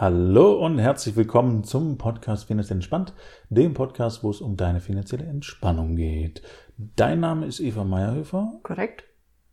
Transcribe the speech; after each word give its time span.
Hallo 0.00 0.64
und 0.64 0.78
herzlich 0.78 1.14
willkommen 1.14 1.62
zum 1.62 1.98
Podcast 1.98 2.46
Finanziell 2.46 2.78
Entspannt, 2.78 3.12
dem 3.50 3.74
Podcast, 3.74 4.24
wo 4.24 4.30
es 4.30 4.40
um 4.40 4.56
deine 4.56 4.80
finanzielle 4.80 5.26
Entspannung 5.26 5.94
geht. 5.94 6.40
Dein 6.78 7.20
Name 7.20 7.44
ist 7.44 7.60
Eva 7.60 7.84
Meyerhöfer. 7.84 8.50
Korrekt. 8.62 9.04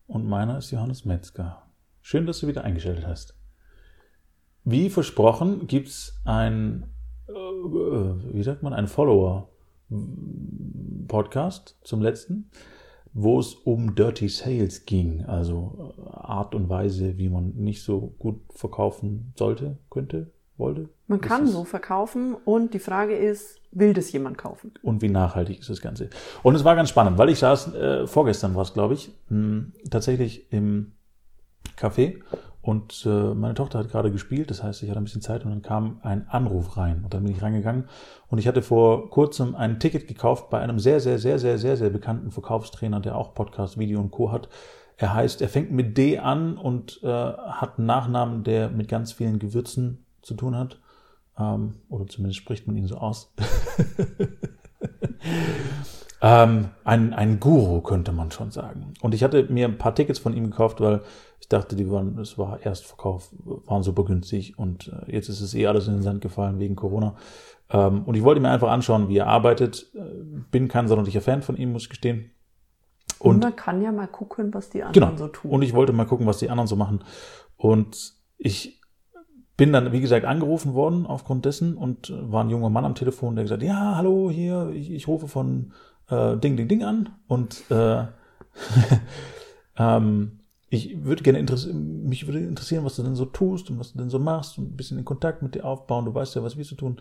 Und 0.08 0.26
meiner 0.26 0.58
ist 0.58 0.72
Johannes 0.72 1.04
Metzger. 1.04 1.64
Schön, 2.02 2.26
dass 2.26 2.40
du 2.40 2.48
wieder 2.48 2.64
eingeschaltet 2.64 3.06
hast. 3.06 3.38
Wie 4.64 4.90
versprochen 4.90 5.68
gibt's 5.68 6.18
ein, 6.24 6.94
äh, 7.28 7.34
wie 7.34 8.44
sagt 8.44 8.64
man, 8.64 8.72
ein 8.72 8.88
Follower-Podcast 8.88 11.78
zum 11.84 12.02
letzten, 12.02 12.52
wo 13.12 13.38
es 13.38 13.54
um 13.54 13.96
Dirty 13.96 14.30
Sales 14.30 14.86
ging, 14.86 15.26
also 15.26 15.94
Art 16.10 16.56
und 16.56 16.70
Weise, 16.70 17.18
wie 17.18 17.28
man 17.28 17.54
nicht 17.56 17.84
so 17.84 18.16
gut 18.18 18.40
verkaufen 18.54 19.34
sollte, 19.36 19.78
könnte, 19.90 20.32
wollte. 20.58 20.90
Man 21.08 21.22
kann 21.22 21.48
so 21.48 21.64
verkaufen 21.64 22.36
und 22.36 22.74
die 22.74 22.80
Frage 22.80 23.16
ist, 23.16 23.60
will 23.72 23.94
das 23.94 24.12
jemand 24.12 24.38
kaufen? 24.38 24.74
und 24.82 25.02
wie 25.02 25.10
nachhaltig 25.10 25.60
ist 25.60 25.70
das 25.70 25.82
Ganze. 25.82 26.10
Und 26.44 26.56
es 26.56 26.64
war 26.64 26.76
ganz 26.76 26.90
spannend, 26.90 27.18
weil 27.18 27.30
ich 27.30 27.40
saß, 27.40 27.74
äh, 27.76 28.08
vorgestern 28.08 28.56
war 28.56 28.64
es, 28.64 28.74
glaube 28.74 28.94
ich, 28.94 29.12
mh, 29.30 29.66
tatsächlich 29.90 30.52
im 30.52 30.94
Café 31.80 32.22
und 32.68 33.06
äh, 33.06 33.34
meine 33.34 33.54
Tochter 33.54 33.80
hat 33.80 33.90
gerade 33.90 34.12
gespielt, 34.12 34.50
das 34.50 34.62
heißt, 34.62 34.84
ich 34.84 34.90
hatte 34.90 35.00
ein 35.00 35.06
bisschen 35.06 35.22
Zeit 35.22 35.46
und 35.46 35.52
dann 35.52 35.62
kam 35.62 36.00
ein 36.04 36.28
Anruf 36.28 36.76
rein 36.76 37.02
und 37.04 37.14
dann 37.14 37.24
bin 37.24 37.32
ich 37.32 37.42
reingegangen 37.42 37.86
und 38.28 38.40
ich 38.40 38.48
hatte 38.48 38.62
vor 38.62 39.10
kurzem 39.10 39.56
ein 39.56 39.80
Ticket 39.80 40.08
gekauft 40.08 40.50
bei 40.50 40.60
einem 40.60 40.80
sehr, 40.80 41.00
sehr, 41.00 41.18
sehr, 41.20 41.40
sehr, 41.40 41.58
sehr, 41.58 41.78
sehr 41.78 41.90
bekannten 41.90 42.32
Verkaufstrainer, 42.32 43.00
der 43.00 43.16
auch 43.16 43.34
Podcast, 43.34 43.78
Video 43.78 44.00
und 44.00 44.12
Co. 44.12 44.32
hat. 44.32 44.50
Er 44.98 45.14
heißt, 45.14 45.42
er 45.42 45.48
fängt 45.48 45.72
mit 45.72 45.98
D 45.98 46.18
an 46.18 46.58
und 46.58 47.00
äh, 47.04 47.08
hat 47.08 47.78
einen 47.78 47.86
Nachnamen, 47.86 48.44
der 48.44 48.70
mit 48.70 48.88
ganz 48.88 49.14
vielen 49.14 49.40
Gewürzen 49.40 50.07
zu 50.28 50.36
tun 50.36 50.56
hat. 50.56 50.80
Ähm, 51.40 51.76
oder 51.90 52.06
zumindest 52.08 52.40
spricht 52.40 52.68
man 52.68 52.76
ihn 52.78 52.88
so 52.88 52.98
aus. 52.98 53.34
Ähm, 56.20 56.70
ein, 56.84 57.14
ein 57.14 57.40
Guru, 57.40 57.82
könnte 57.82 58.12
man 58.12 58.32
schon 58.32 58.50
sagen. 58.50 58.94
Und 59.02 59.14
ich 59.14 59.24
hatte 59.24 59.44
mir 59.52 59.68
ein 59.68 59.78
paar 59.78 59.94
Tickets 59.94 60.18
von 60.18 60.34
ihm 60.34 60.50
gekauft, 60.50 60.82
weil 60.82 61.02
ich 61.40 61.48
dachte, 61.48 61.76
die 61.76 61.92
waren, 61.92 62.18
es 62.18 62.40
war 62.40 62.60
Erstverkauf, 62.66 63.30
waren 63.44 63.84
super 63.84 64.04
günstig 64.04 64.58
und 64.58 64.88
äh, 64.88 65.12
jetzt 65.12 65.30
ist 65.30 65.42
es 65.42 65.54
eh 65.54 65.68
alles 65.68 65.88
in 65.88 65.94
den 65.94 66.02
Sand 66.02 66.22
gefallen 66.22 66.58
wegen 66.58 66.76
Corona. 66.76 67.16
Ähm, 67.70 68.04
und 68.06 68.16
ich 68.16 68.24
wollte 68.24 68.42
mir 68.42 68.50
einfach 68.50 68.70
anschauen, 68.72 69.10
wie 69.10 69.18
er 69.18 69.28
arbeitet. 69.28 69.92
Äh, 69.94 70.00
Bin 70.50 70.68
kein 70.68 70.88
sonderlicher 70.88 71.22
Fan 71.22 71.44
von 71.44 71.56
ihm, 71.56 71.72
muss 71.74 71.84
ich 71.84 71.90
gestehen. 71.90 72.32
Und, 73.20 73.36
Und 73.36 73.44
man 73.44 73.56
kann 73.56 73.82
ja 73.84 73.92
mal 73.92 74.08
gucken, 74.08 74.52
was 74.56 74.72
die 74.72 74.82
anderen 74.82 75.10
Genau. 75.16 75.18
so 75.18 75.28
tun. 75.28 75.52
Und 75.52 75.62
ich 75.62 75.74
wollte 75.74 75.94
mal 75.94 76.06
gucken, 76.06 76.26
was 76.26 76.40
die 76.40 76.50
anderen 76.50 76.68
so 76.68 76.76
machen. 76.76 77.04
Und 77.58 78.14
ich 78.40 78.77
bin 79.58 79.74
dann, 79.74 79.92
wie 79.92 80.02
gesagt, 80.02 80.26
angerufen 80.26 80.76
worden 80.76 81.06
aufgrund 81.08 81.46
dessen 81.46 81.76
und 81.76 82.10
äh, 82.10 82.32
war 82.32 82.44
ein 82.44 82.50
junger 82.50 82.70
Mann 82.70 82.86
am 82.86 82.96
Telefon, 82.96 83.36
der 83.36 83.44
gesagt, 83.44 83.64
ja, 83.64 83.96
hallo, 83.96 84.30
hier, 84.30 84.70
ich, 84.74 84.92
ich 84.92 85.08
rufe 85.08 85.28
von 85.28 85.74
äh, 86.10 86.38
Ding, 86.38 86.56
Ding, 86.56 86.68
Ding 86.68 86.84
an 86.84 87.10
und 87.28 87.64
äh, 87.72 88.06
ähm, 89.78 90.40
ich 90.70 91.04
würde 91.04 91.24
gerne 91.24 91.40
interessieren, 91.40 92.04
mich 92.04 92.28
würde 92.28 92.40
interessieren, 92.40 92.86
was 92.86 92.96
du 92.96 93.04
denn 93.04 93.16
so 93.16 93.26
tust 93.26 93.70
und 93.70 93.80
was 93.80 93.94
du 93.94 93.98
denn 93.98 94.10
so 94.10 94.20
machst 94.20 94.58
und 94.58 94.74
ein 94.74 94.78
bisschen 94.78 95.00
in 95.00 95.06
Kontakt 95.06 95.42
mit 95.42 95.56
dir 95.56 95.66
aufbauen. 95.66 96.06
Du 96.06 96.14
weißt 96.14 96.36
ja, 96.36 96.44
was 96.44 96.58
wir 96.58 96.66
so 96.66 96.76
tun. 96.76 96.98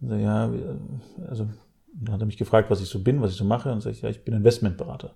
So, 0.00 0.16
ja, 0.16 0.50
also 1.28 1.46
dann 1.94 2.14
hat 2.14 2.20
er 2.20 2.26
mich 2.26 2.36
gefragt, 2.36 2.70
was 2.70 2.80
ich 2.80 2.88
so 2.88 2.98
bin, 2.98 3.22
was 3.22 3.30
ich 3.30 3.36
so 3.36 3.44
mache 3.44 3.72
und 3.72 3.80
sage 3.80 3.94
ich, 3.94 4.02
ja, 4.02 4.08
ich 4.08 4.24
bin 4.24 4.34
Investmentberater. 4.34 5.14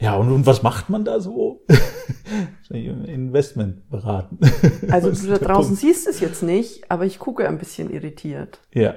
Ja, 0.00 0.14
und, 0.16 0.30
und 0.30 0.46
was 0.46 0.62
macht 0.62 0.88
man 0.90 1.04
da 1.04 1.18
so? 1.20 1.64
Investment 2.70 3.88
beraten. 3.90 4.38
also 4.90 5.10
du 5.10 5.26
da 5.28 5.38
draußen 5.38 5.70
Punkt. 5.70 5.80
siehst 5.80 6.06
es 6.06 6.20
jetzt 6.20 6.42
nicht, 6.42 6.90
aber 6.90 7.04
ich 7.04 7.18
gucke 7.18 7.48
ein 7.48 7.58
bisschen 7.58 7.90
irritiert. 7.90 8.60
Ja. 8.72 8.94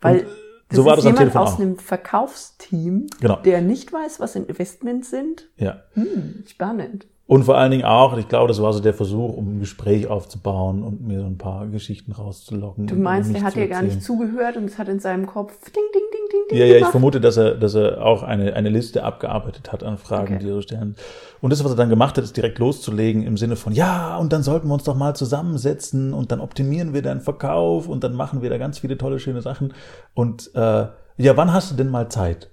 Weil 0.00 0.20
Und 0.20 0.26
das 0.68 0.76
so 0.76 0.84
war 0.84 0.96
das 0.96 1.04
jemand 1.04 1.36
aus 1.36 1.54
auch. 1.54 1.60
einem 1.60 1.76
Verkaufsteam, 1.78 3.06
Genau. 3.20 3.36
der 3.42 3.60
nicht 3.60 3.92
weiß, 3.92 4.20
was 4.20 4.36
Investments 4.36 5.10
sind. 5.10 5.48
Ja. 5.56 5.82
Hm, 5.94 6.44
spannend. 6.46 7.06
Und 7.28 7.44
vor 7.44 7.58
allen 7.58 7.70
Dingen 7.70 7.84
auch, 7.84 8.16
ich 8.16 8.26
glaube, 8.26 8.48
das 8.48 8.62
war 8.62 8.72
so 8.72 8.80
der 8.80 8.94
Versuch, 8.94 9.36
um 9.36 9.56
ein 9.56 9.60
Gespräch 9.60 10.06
aufzubauen 10.06 10.82
und 10.82 11.06
mir 11.06 11.20
so 11.20 11.26
ein 11.26 11.36
paar 11.36 11.66
Geschichten 11.66 12.12
rauszulocken. 12.12 12.86
Du 12.86 12.94
meinst, 12.94 13.34
er 13.34 13.42
hat 13.42 13.54
dir 13.54 13.68
gar 13.68 13.82
nicht 13.82 14.02
zugehört 14.02 14.56
und 14.56 14.64
es 14.64 14.78
hat 14.78 14.88
in 14.88 14.98
seinem 14.98 15.26
Kopf 15.26 15.52
ding, 15.70 15.82
ding, 15.92 16.02
ding, 16.10 16.28
ding, 16.32 16.40
ding 16.50 16.58
Ja, 16.58 16.64
ja, 16.64 16.70
ich 16.72 16.78
gemacht. 16.78 16.92
vermute, 16.92 17.20
dass 17.20 17.36
er, 17.36 17.54
dass 17.54 17.74
er 17.74 18.02
auch 18.02 18.22
eine, 18.22 18.54
eine 18.54 18.70
Liste 18.70 19.04
abgearbeitet 19.04 19.70
hat 19.70 19.82
an 19.84 19.98
Fragen, 19.98 20.36
Okay. 20.36 20.38
die 20.42 20.48
er 20.48 20.54
so 20.54 20.62
stellen. 20.62 20.96
Und 21.42 21.50
das, 21.52 21.62
was 21.62 21.72
er 21.72 21.76
dann 21.76 21.90
gemacht 21.90 22.16
hat, 22.16 22.24
ist 22.24 22.34
direkt 22.34 22.58
loszulegen 22.60 23.22
im 23.22 23.36
Sinne 23.36 23.56
von, 23.56 23.74
ja, 23.74 24.16
und 24.16 24.32
dann 24.32 24.42
sollten 24.42 24.66
wir 24.68 24.72
uns 24.72 24.84
doch 24.84 24.96
mal 24.96 25.14
zusammensetzen 25.14 26.14
und 26.14 26.32
dann 26.32 26.40
optimieren 26.40 26.94
wir 26.94 27.02
deinen 27.02 27.20
Verkauf 27.20 27.88
und 27.88 28.04
dann 28.04 28.14
machen 28.14 28.40
wir 28.40 28.48
da 28.48 28.56
ganz 28.56 28.78
viele 28.78 28.96
tolle, 28.96 29.20
schöne 29.20 29.42
Sachen. 29.42 29.74
Und 30.14 30.50
äh, 30.54 30.86
ja, 31.18 31.36
wann 31.36 31.52
hast 31.52 31.70
du 31.72 31.74
denn 31.74 31.90
mal 31.90 32.08
Zeit 32.08 32.50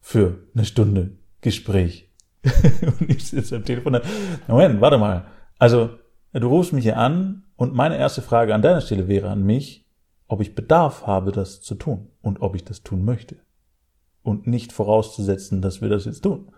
für 0.00 0.38
eine 0.56 0.64
Stunde 0.64 1.12
Gespräch? 1.40 2.07
und 3.00 3.10
ich 3.10 3.26
sitze 3.26 3.56
am 3.56 3.64
Telefon 3.64 4.00
Moment, 4.46 4.80
warte 4.80 4.98
mal. 4.98 5.24
Also, 5.58 5.90
du 6.32 6.48
rufst 6.48 6.72
mich 6.72 6.84
hier 6.84 6.96
an 6.96 7.44
und 7.56 7.74
meine 7.74 7.96
erste 7.98 8.22
Frage 8.22 8.54
an 8.54 8.62
deiner 8.62 8.80
Stelle 8.80 9.08
wäre 9.08 9.28
an 9.30 9.42
mich, 9.42 9.86
ob 10.28 10.40
ich 10.40 10.54
Bedarf 10.54 11.06
habe, 11.06 11.32
das 11.32 11.60
zu 11.60 11.74
tun 11.74 12.10
und 12.22 12.42
ob 12.42 12.54
ich 12.54 12.64
das 12.64 12.82
tun 12.82 13.04
möchte. 13.04 13.36
Und 14.22 14.46
nicht 14.46 14.72
vorauszusetzen, 14.72 15.62
dass 15.62 15.80
wir 15.80 15.88
das 15.88 16.04
jetzt 16.04 16.20
tun. 16.20 16.52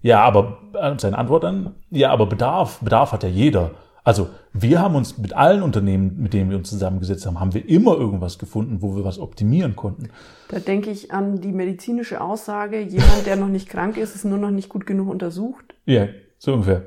Ja, 0.00 0.20
aber 0.20 0.58
äh, 0.74 0.94
seine 0.98 1.18
Antwort 1.18 1.44
dann, 1.44 1.74
ja, 1.90 2.10
aber 2.10 2.26
Bedarf, 2.26 2.80
Bedarf 2.80 3.12
hat 3.12 3.22
ja 3.22 3.28
jeder. 3.28 3.72
Also 4.04 4.30
wir 4.52 4.80
haben 4.80 4.96
uns 4.96 5.18
mit 5.18 5.32
allen 5.32 5.62
Unternehmen, 5.62 6.20
mit 6.20 6.32
denen 6.32 6.50
wir 6.50 6.56
uns 6.56 6.70
zusammengesetzt 6.70 7.24
haben, 7.24 7.38
haben 7.38 7.54
wir 7.54 7.68
immer 7.68 7.96
irgendwas 7.96 8.38
gefunden, 8.38 8.82
wo 8.82 8.96
wir 8.96 9.04
was 9.04 9.18
optimieren 9.18 9.76
konnten. 9.76 10.08
Da 10.48 10.58
denke 10.58 10.90
ich 10.90 11.12
an 11.12 11.40
die 11.40 11.52
medizinische 11.52 12.20
Aussage, 12.20 12.80
jemand, 12.80 13.26
der 13.26 13.36
noch 13.36 13.48
nicht 13.48 13.68
krank 13.68 13.96
ist, 13.96 14.16
ist 14.16 14.24
nur 14.24 14.38
noch 14.38 14.50
nicht 14.50 14.68
gut 14.68 14.86
genug 14.86 15.08
untersucht. 15.08 15.74
Ja, 15.86 16.08
so 16.38 16.54
ungefähr. 16.54 16.86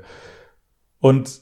Und 1.00 1.40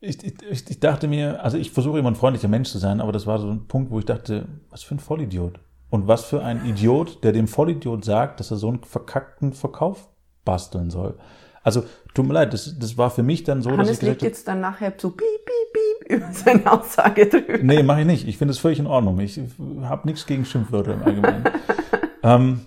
ich, 0.00 0.22
ich, 0.22 0.34
ich 0.42 0.70
ich 0.70 0.80
dachte 0.80 1.08
mir, 1.08 1.42
also 1.42 1.56
ich 1.56 1.70
versuche 1.70 1.98
immer 1.98 2.10
ein 2.10 2.16
freundlicher 2.16 2.48
Mensch 2.48 2.68
zu 2.68 2.78
sein, 2.78 3.00
aber 3.00 3.12
das 3.12 3.26
war 3.26 3.38
so 3.38 3.48
ein 3.48 3.66
Punkt, 3.66 3.90
wo 3.90 3.98
ich 3.98 4.04
dachte, 4.04 4.46
was 4.68 4.82
für 4.82 4.94
ein 4.94 5.00
Vollidiot. 5.00 5.58
Und 5.88 6.06
was 6.08 6.24
für 6.24 6.42
ein 6.42 6.66
Idiot, 6.66 7.22
der 7.24 7.32
dem 7.32 7.46
Vollidiot 7.46 8.04
sagt, 8.04 8.40
dass 8.40 8.50
er 8.50 8.56
so 8.56 8.68
einen 8.68 8.82
verkackten 8.82 9.52
Verkauf 9.52 10.08
basteln 10.44 10.90
soll. 10.90 11.16
Also, 11.64 11.84
tut 12.12 12.26
mir 12.26 12.34
leid, 12.34 12.52
das, 12.52 12.78
das 12.78 12.96
war 12.98 13.10
für 13.10 13.22
mich 13.22 13.42
dann 13.42 13.62
so, 13.62 13.70
dass 13.70 13.76
ich 13.76 13.80
Hannes 13.80 14.00
gesagt 14.00 14.20
habe, 14.20 14.26
jetzt 14.26 14.46
dann 14.46 14.60
nachher 14.60 14.92
so 14.98 15.10
piep, 15.10 15.26
piep, 15.26 16.08
piep 16.08 16.18
über 16.18 16.32
seine 16.32 16.70
Aussage 16.70 17.26
drüber. 17.26 17.58
Nee, 17.62 17.82
mache 17.82 18.02
ich 18.02 18.06
nicht. 18.06 18.28
Ich 18.28 18.36
finde 18.36 18.52
es 18.52 18.58
völlig 18.58 18.78
in 18.78 18.86
Ordnung. 18.86 19.18
Ich 19.18 19.40
habe 19.82 20.06
nichts 20.06 20.26
gegen 20.26 20.44
Schimpfwörter 20.44 20.92
im 20.92 21.02
Allgemeinen. 21.02 21.44
ähm, 22.22 22.60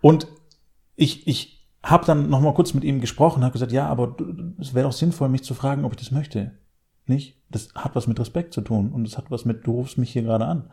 und 0.00 0.26
ich, 0.96 1.28
ich 1.28 1.68
habe 1.82 2.06
dann 2.06 2.30
noch 2.30 2.40
mal 2.40 2.54
kurz 2.54 2.72
mit 2.72 2.82
ihm 2.82 3.00
gesprochen, 3.00 3.44
habe 3.44 3.52
gesagt, 3.52 3.72
ja, 3.72 3.86
aber 3.86 4.16
es 4.58 4.74
wäre 4.74 4.86
doch 4.86 4.92
sinnvoll, 4.92 5.28
mich 5.28 5.44
zu 5.44 5.52
fragen, 5.52 5.84
ob 5.84 5.92
ich 5.92 5.98
das 5.98 6.10
möchte. 6.10 6.52
Nicht? 7.06 7.42
Das 7.50 7.68
hat 7.74 7.94
was 7.94 8.06
mit 8.06 8.18
Respekt 8.18 8.54
zu 8.54 8.62
tun 8.62 8.90
und 8.90 9.06
es 9.06 9.18
hat 9.18 9.30
was 9.30 9.44
mit, 9.44 9.66
du 9.66 9.72
rufst 9.72 9.98
mich 9.98 10.10
hier 10.10 10.22
gerade 10.22 10.46
an. 10.46 10.70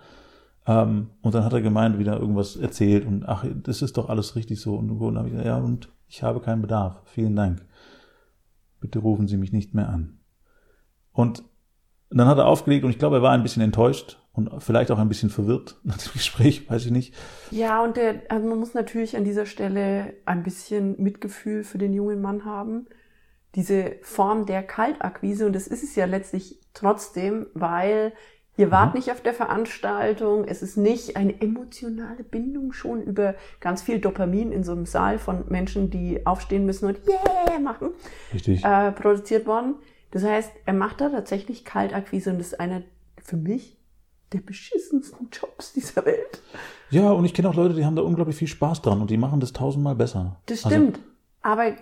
Ähm, 0.66 1.10
und 1.22 1.36
dann 1.36 1.44
hat 1.44 1.52
er 1.52 1.62
gemeint, 1.62 2.00
wieder 2.00 2.18
irgendwas 2.18 2.56
erzählt 2.56 3.06
und 3.06 3.28
ach, 3.28 3.46
das 3.54 3.82
ist 3.82 3.98
doch 3.98 4.08
alles 4.08 4.38
richtig 4.38 4.62
so. 4.62 4.76
Und 4.76 4.88
dann 4.88 5.18
habe 5.18 5.28
ich 5.28 5.34
gesagt, 5.34 5.48
ja, 5.48 5.58
und 5.58 5.90
ich 6.14 6.22
habe 6.22 6.42
keinen 6.42 6.62
Bedarf. 6.62 7.02
Vielen 7.06 7.36
Dank. 7.36 7.66
Bitte 8.80 9.00
rufen 9.00 9.28
Sie 9.28 9.36
mich 9.36 9.52
nicht 9.52 9.74
mehr 9.74 9.90
an. 9.90 10.20
Und 11.12 11.44
dann 12.12 12.28
hat 12.28 12.38
er 12.38 12.46
aufgelegt 12.46 12.86
und 12.86 12.92
ich 12.92 13.00
glaube, 13.00 13.16
er 13.16 13.22
war 13.24 13.32
ein 13.32 13.42
bisschen 13.42 13.64
enttäuscht 13.64 14.20
und 14.32 14.62
vielleicht 14.62 14.92
auch 14.92 15.00
ein 15.00 15.10
bisschen 15.10 15.32
verwirrt 15.32 15.80
nach 15.84 15.98
dem 15.98 16.14
Gespräch, 16.14 16.70
weiß 16.70 16.86
ich 16.86 16.92
nicht. 16.92 17.16
Ja, 17.50 17.84
und 17.84 17.98
der, 17.98 18.22
also 18.30 18.48
man 18.48 18.60
muss 18.60 18.76
natürlich 18.76 19.18
an 19.18 19.24
dieser 19.24 19.48
Stelle 19.48 20.14
ein 20.26 20.44
bisschen 20.44 21.02
Mitgefühl 21.02 21.64
für 21.64 21.80
den 21.80 21.94
jungen 21.94 22.22
Mann 22.22 22.46
haben. 22.46 22.86
Diese 23.56 23.96
Form 24.04 24.46
der 24.46 24.62
Kaltakquise, 24.62 25.48
und 25.48 25.54
das 25.54 25.66
ist 25.66 25.84
es 25.84 25.96
ja 25.96 26.06
letztlich 26.06 26.60
trotzdem, 26.76 27.48
weil 27.56 28.14
ihr 28.58 28.70
wart 28.72 28.94
Mhm. 28.94 29.00
nicht 29.00 29.12
auf 29.12 29.22
der 29.22 29.34
Veranstaltung, 29.34 30.46
es 30.46 30.62
ist 30.62 30.78
nicht 30.78 31.18
eine 31.18 31.42
emotionale 31.42 32.24
Bindung 32.24 32.72
schon 32.74 33.02
über 33.02 33.36
ganz 33.60 33.82
viel 33.82 34.00
Dopamin 34.00 34.52
in 34.52 34.64
so 34.64 34.72
einem 34.74 34.86
Saal 34.86 35.20
von 35.20 35.44
Menschen, 35.50 35.90
die 35.90 36.26
aufstehen 36.26 36.66
müssen 36.66 36.88
und 36.88 37.00
yeah 37.08 37.60
machen, 37.60 37.90
Richtig. 38.34 38.64
äh, 38.64 38.92
produziert 38.92 39.46
worden. 39.48 39.76
Das 40.12 40.24
heißt, 40.24 40.52
er 40.66 40.74
macht 40.74 41.02
da 41.02 41.10
tatsächlich 41.10 41.66
Kaltakquise 41.66 42.30
und 42.32 42.38
das 42.40 42.48
ist 42.48 42.60
einer 42.60 42.84
für 43.24 43.38
mich 43.38 43.78
der 44.32 44.40
beschissensten 44.40 45.30
Jobs 45.32 45.74
dieser 45.74 46.06
Welt. 46.06 46.42
Ja, 46.90 47.12
und 47.12 47.26
ich 47.26 47.34
kenne 47.34 47.50
auch 47.50 47.56
Leute, 47.56 47.74
die 47.76 47.86
haben 47.86 47.96
da 47.96 48.02
unglaublich 48.04 48.36
viel 48.36 48.48
Spaß 48.48 48.82
dran 48.82 49.02
und 49.02 49.10
die 49.10 49.18
machen 49.18 49.40
das 49.40 49.54
tausendmal 49.54 49.96
besser. 49.96 50.38
Das 50.48 50.66
Also, 50.66 50.78
stimmt. 50.78 51.00
Aber 51.42 51.74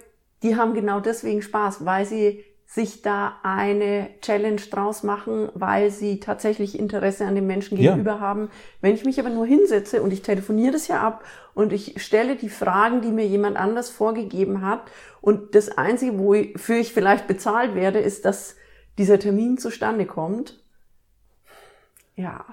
die 0.44 0.56
haben 0.56 0.74
genau 0.74 1.00
deswegen 1.02 1.42
Spaß, 1.42 1.86
weil 1.86 2.06
sie 2.06 2.44
sich 2.74 3.02
da 3.02 3.36
eine 3.44 4.08
Challenge 4.22 4.62
draus 4.72 5.04
machen, 5.04 5.50
weil 5.56 5.92
sie 5.92 6.22
tatsächlich 6.22 6.80
Interesse 6.80 7.26
an 7.26 7.36
den 7.36 7.46
Menschen 7.46 7.78
Ja. 7.78 7.92
gegenüber 7.92 8.22
haben. 8.22 8.50
Wenn 8.80 8.96
ich 8.96 9.04
mich 9.04 9.20
aber 9.20 9.30
nur 9.30 9.46
hinsetze 9.46 10.02
und 10.02 10.14
ich 10.14 10.22
telefoniere 10.22 10.72
das 10.72 10.88
ja 10.88 11.02
ab 11.06 11.26
und 11.54 11.74
ich 11.74 12.02
stelle 12.02 12.38
die 12.38 12.48
Fragen, 12.48 13.02
die 13.02 13.12
mir 13.12 13.28
jemand 13.28 13.58
anders 13.58 13.90
vorgegeben 13.90 14.62
hat 14.62 14.84
und 15.20 15.54
das 15.54 15.78
Einzige, 15.78 16.18
wofür 16.18 16.78
ich 16.78 16.94
vielleicht 16.94 17.28
bezahlt 17.28 17.76
werde, 17.76 18.00
ist, 18.00 18.24
dass 18.24 18.56
dieser 18.98 19.20
Termin 19.20 19.58
zustande 19.58 20.06
kommt, 20.06 20.58
Ja. 22.16 22.46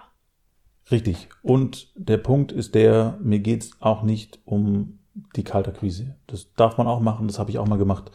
Richtig. 0.90 1.28
Und 1.42 1.92
der 1.94 2.16
Punkt 2.16 2.50
ist 2.52 2.74
der, 2.74 3.18
mir 3.20 3.40
geht's 3.40 3.72
auch 3.80 4.02
nicht 4.02 4.38
um 4.46 4.98
die 5.36 5.44
Kaltakquise. 5.44 6.16
Das 6.26 6.54
darf 6.54 6.78
man 6.78 6.86
auch 6.86 7.00
machen, 7.00 7.26
das 7.28 7.38
habe 7.38 7.50
ich 7.50 7.58
auch 7.58 7.68
mal 7.68 7.76
gemacht. 7.78 8.10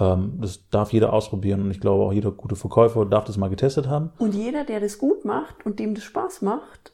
Ähm, 0.00 0.38
das 0.40 0.68
darf 0.70 0.92
jeder 0.92 1.12
ausprobieren 1.12 1.62
und 1.62 1.70
ich 1.70 1.80
glaube 1.80 2.04
auch 2.04 2.12
jeder 2.12 2.30
gute 2.30 2.56
Verkäufer 2.56 3.04
darf 3.06 3.24
das 3.24 3.36
mal 3.36 3.50
getestet 3.50 3.88
haben. 3.88 4.10
Und 4.18 4.34
jeder, 4.34 4.64
der 4.64 4.80
das 4.80 4.98
gut 4.98 5.24
macht 5.24 5.64
und 5.66 5.78
dem 5.78 5.94
das 5.94 6.04
Spaß 6.04 6.42
macht, 6.42 6.92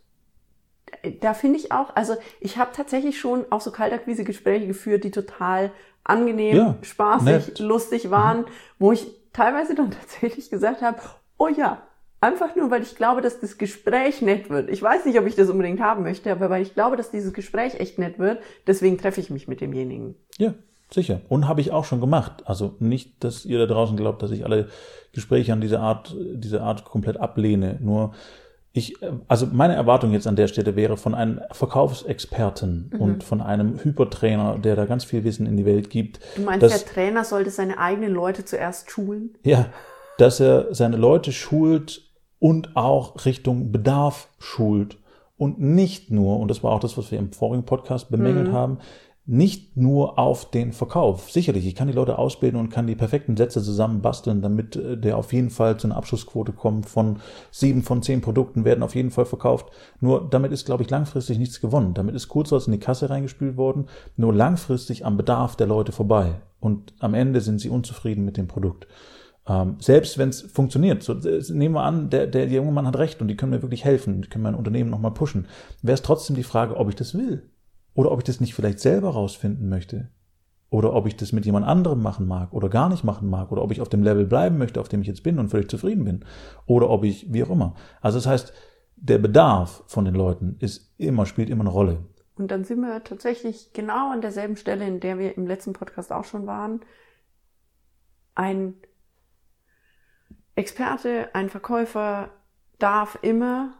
da 1.21 1.35
finde 1.35 1.59
ich 1.59 1.73
auch, 1.73 1.95
also 1.95 2.15
ich 2.41 2.57
habe 2.59 2.71
tatsächlich 2.75 3.19
schon 3.19 3.45
auch 3.51 3.61
so 3.61 3.71
Kaltakquise-Gespräche 3.71 4.67
geführt, 4.67 5.05
die 5.05 5.11
total 5.11 5.73
angenehm, 6.05 6.57
Ja, 6.57 6.77
spaßig, 6.83 7.27
nett. 7.27 7.59
lustig 7.59 8.11
waren, 8.11 8.45
wo 8.79 8.93
ich 8.93 9.07
teilweise 9.33 9.75
dann 9.75 9.91
tatsächlich 10.01 10.51
gesagt 10.51 10.83
habe, 10.83 10.99
oh 11.39 11.49
ja, 11.49 11.83
einfach 12.21 12.57
nur, 12.57 12.71
weil 12.71 12.83
ich 12.83 12.97
glaube, 12.97 13.21
dass 13.21 13.41
das 13.41 13.59
Gespräch 13.59 14.23
nett 14.23 14.49
wird. 14.49 14.71
Ich 14.71 14.83
weiß 14.83 15.05
nicht, 15.05 15.19
ob 15.19 15.27
ich 15.27 15.35
das 15.35 15.51
unbedingt 15.51 15.81
haben 15.81 16.03
möchte, 16.03 16.31
aber 16.33 16.51
weil 16.51 16.63
ich 16.63 16.75
glaube, 16.75 16.97
dass 16.97 17.11
dieses 17.11 17.33
Gespräch 17.33 17.79
echt 17.79 17.99
nett 17.99 18.19
wird, 18.19 18.41
deswegen 18.67 18.97
treffe 18.99 19.21
ich 19.21 19.31
mich 19.31 19.49
mit 19.49 19.61
demjenigen. 19.61 20.15
Ja, 20.39 20.55
sicher. 20.93 21.21
Und 21.29 21.49
habe 21.49 21.61
ich 21.61 21.73
auch 21.73 21.85
schon 21.85 22.01
gemacht. 22.01 22.43
Also 22.45 22.77
nicht, 22.79 23.23
dass 23.25 23.45
ihr 23.45 23.59
da 23.59 23.67
draußen 23.67 23.97
glaubt, 23.97 24.23
dass 24.23 24.31
ich 24.31 24.45
alle 24.45 24.69
Gespräche 25.13 25.53
an 25.53 25.61
diese 25.61 25.81
Art, 25.81 26.15
diese 26.19 26.63
Art 26.63 26.85
komplett 26.85 27.19
ablehne. 27.19 27.79
Nur 27.81 28.13
ich, 28.77 29.01
äh, 29.03 29.13
also 29.29 29.47
meine 29.51 29.75
Erwartung 29.75 30.13
jetzt 30.13 30.27
an 30.27 30.37
der 30.37 30.49
Stelle 30.49 30.77
wäre 30.77 30.97
von 30.97 31.15
einem 31.15 31.41
Verkaufsexperten 31.51 32.93
und 32.99 33.25
von 33.25 33.41
einem 33.41 33.83
Hypertrainer, 33.83 34.59
der 34.59 34.77
da 34.77 34.85
ganz 34.85 35.05
viel 35.05 35.25
Wissen 35.25 35.47
in 35.47 35.57
die 35.57 35.65
Welt 35.65 35.91
gibt. 35.91 36.21
Du 36.37 36.43
meinst, 36.43 36.63
dass, 36.63 36.85
der 36.85 36.93
Trainer 36.93 37.25
sollte 37.25 37.51
seine 37.51 37.79
eigenen 37.79 38.13
Leute 38.13 38.45
zuerst 38.45 38.91
schulen? 38.91 39.37
Ja, 39.43 39.67
dass 40.19 40.41
er 40.41 40.75
seine 40.75 40.97
Leute 40.97 41.33
schult 41.33 42.03
und 42.39 42.77
auch 42.77 43.25
Richtung 43.25 43.73
Bedarf 43.73 44.29
schult 44.39 44.99
und 45.39 45.61
nicht 45.61 46.11
nur, 46.11 46.39
und 46.39 46.49
das 46.49 46.63
war 46.63 46.73
auch 46.73 46.81
das, 46.81 46.97
was 46.97 47.11
wir 47.11 47.19
im 47.19 47.33
vorigen 47.33 47.65
Podcast 47.65 48.11
bemängelt 48.11 48.53
haben, 48.53 48.79
nicht 49.29 49.77
nur 49.77 50.21
auf 50.21 50.51
den 50.51 50.73
Verkauf. 50.73 51.31
Sicherlich, 51.33 51.67
ich 51.67 51.75
kann 51.75 51.89
die 51.89 51.95
Leute 51.95 52.17
ausbilden 52.17 52.61
und 52.61 52.69
kann 52.69 52.87
die 52.87 52.95
perfekten 52.95 53.37
Sätze 53.37 53.61
zusammenbasteln, 53.61 54.41
damit 54.41 54.77
äh, 54.77 54.97
der 54.97 55.19
auf 55.19 55.33
jeden 55.33 55.51
Fall 55.51 55.77
zu 55.79 55.89
einer 55.89 55.97
Abschlussquote 55.97 56.53
kommt 56.53 56.89
von 56.89 57.19
sieben 57.51 57.83
von 57.83 58.03
zehn 58.03 58.21
Produkten 58.21 58.65
werden 58.65 58.85
auf 58.85 58.95
jeden 58.95 59.11
Fall 59.11 59.27
verkauft. 59.27 59.67
Nur 60.01 60.29
damit 60.31 60.53
ist, 60.53 60.65
glaube 60.65 60.85
ich, 60.85 60.91
langfristig 60.91 61.39
nichts 61.39 61.61
gewonnen. 61.61 61.95
Damit 61.95 62.15
ist 62.15 62.29
kurz 62.29 62.53
in 62.53 62.73
die 62.73 62.79
Kasse 62.79 63.11
reingespült 63.11 63.57
worden, 63.57 63.87
nur 64.17 64.33
langfristig 64.33 65.05
am 65.05 65.17
Bedarf 65.17 65.57
der 65.57 65.67
Leute 65.67 65.91
vorbei. 65.91 66.41
Und 66.61 66.95
am 67.01 67.15
Ende 67.15 67.41
sind 67.41 67.61
sie 67.61 67.69
unzufrieden 67.69 68.25
mit 68.25 68.37
dem 68.37 68.47
Produkt. 68.47 68.87
Ähm, 69.49 69.77
selbst 69.81 70.19
wenn 70.19 70.29
es 70.29 70.43
funktioniert, 70.43 71.03
so, 71.03 71.15
äh, 71.15 71.43
nehmen 71.51 71.75
wir 71.75 71.83
an, 71.83 72.11
der, 72.11 72.29
der 72.29 72.49
junge 72.49 72.73
Mann 72.73 72.87
hat 72.87 72.97
recht 72.97 73.21
und 73.21 73.29
die 73.29 73.37
können 73.37 73.51
mir 73.51 73.63
wirklich 73.63 73.85
helfen, 73.85 74.23
die 74.23 74.29
können 74.29 74.43
mein 74.43 74.55
Unternehmen 74.55 74.91
nochmal 74.91 75.13
pushen, 75.13 75.47
wäre 75.83 75.95
es 75.95 76.03
trotzdem 76.03 76.37
die 76.37 76.43
Frage, 76.43 76.77
ob 76.77 76.89
ich 76.89 76.97
das 76.97 77.15
will. 77.15 77.43
Oder 77.97 78.13
ob 78.13 78.21
ich 78.21 78.25
das 78.25 78.41
nicht 78.41 78.55
vielleicht 78.55 78.79
selber 78.79 79.11
rausfinden 79.11 79.69
möchte. 79.71 80.11
Oder 80.69 80.93
ob 80.93 81.07
ich 81.07 81.17
das 81.17 81.33
mit 81.33 81.47
jemand 81.47 81.67
anderem 81.67 82.03
machen 82.03 82.27
mag 82.27 82.53
oder 82.53 82.69
gar 82.69 82.91
nicht 82.91 83.05
machen 83.05 83.31
mag. 83.31 83.51
Oder 83.51 83.63
ob 83.63 83.73
ich 83.73 83.81
auf 83.81 83.89
dem 83.89 84.03
Level 84.03 84.27
bleiben 84.27 84.59
möchte, 84.59 84.81
auf 84.81 84.89
dem 84.89 85.01
ich 85.01 85.09
jetzt 85.09 85.23
bin 85.23 85.39
und 85.39 85.49
völlig 85.49 85.71
zufrieden 85.71 86.05
bin. 86.05 86.25
Oder 86.67 86.91
ob 86.91 87.05
ich, 87.05 87.33
wie 87.33 87.43
auch 87.43 87.51
immer. 87.51 87.75
Also 88.03 88.19
das 88.19 88.27
heißt, 88.27 88.53
der 88.97 89.17
Bedarf 89.17 89.83
von 89.87 90.05
den 90.05 90.15
Leuten 90.15 90.57
ist 90.61 90.95
immer, 90.99 91.25
spielt 91.25 91.49
immer 91.49 91.63
eine 91.63 91.71
Rolle. 91.71 92.05
Und 92.37 92.51
dann 92.51 92.65
sind 92.65 92.81
wir 92.81 93.03
tatsächlich 93.03 93.73
genau 93.73 94.13
an 94.13 94.21
derselben 94.21 94.57
Stelle, 94.57 94.87
in 94.87 95.01
der 95.01 95.19
wir 95.19 95.35
im 95.39 95.47
letzten 95.47 95.73
Podcast 95.73 96.13
auch 96.13 96.25
schon 96.25 96.47
waren. 96.47 96.81
Ein 98.35 98.75
Experte, 100.55 101.35
ein 101.35 101.49
Verkäufer 101.49 102.29
darf 102.79 103.19
immer 103.23 103.73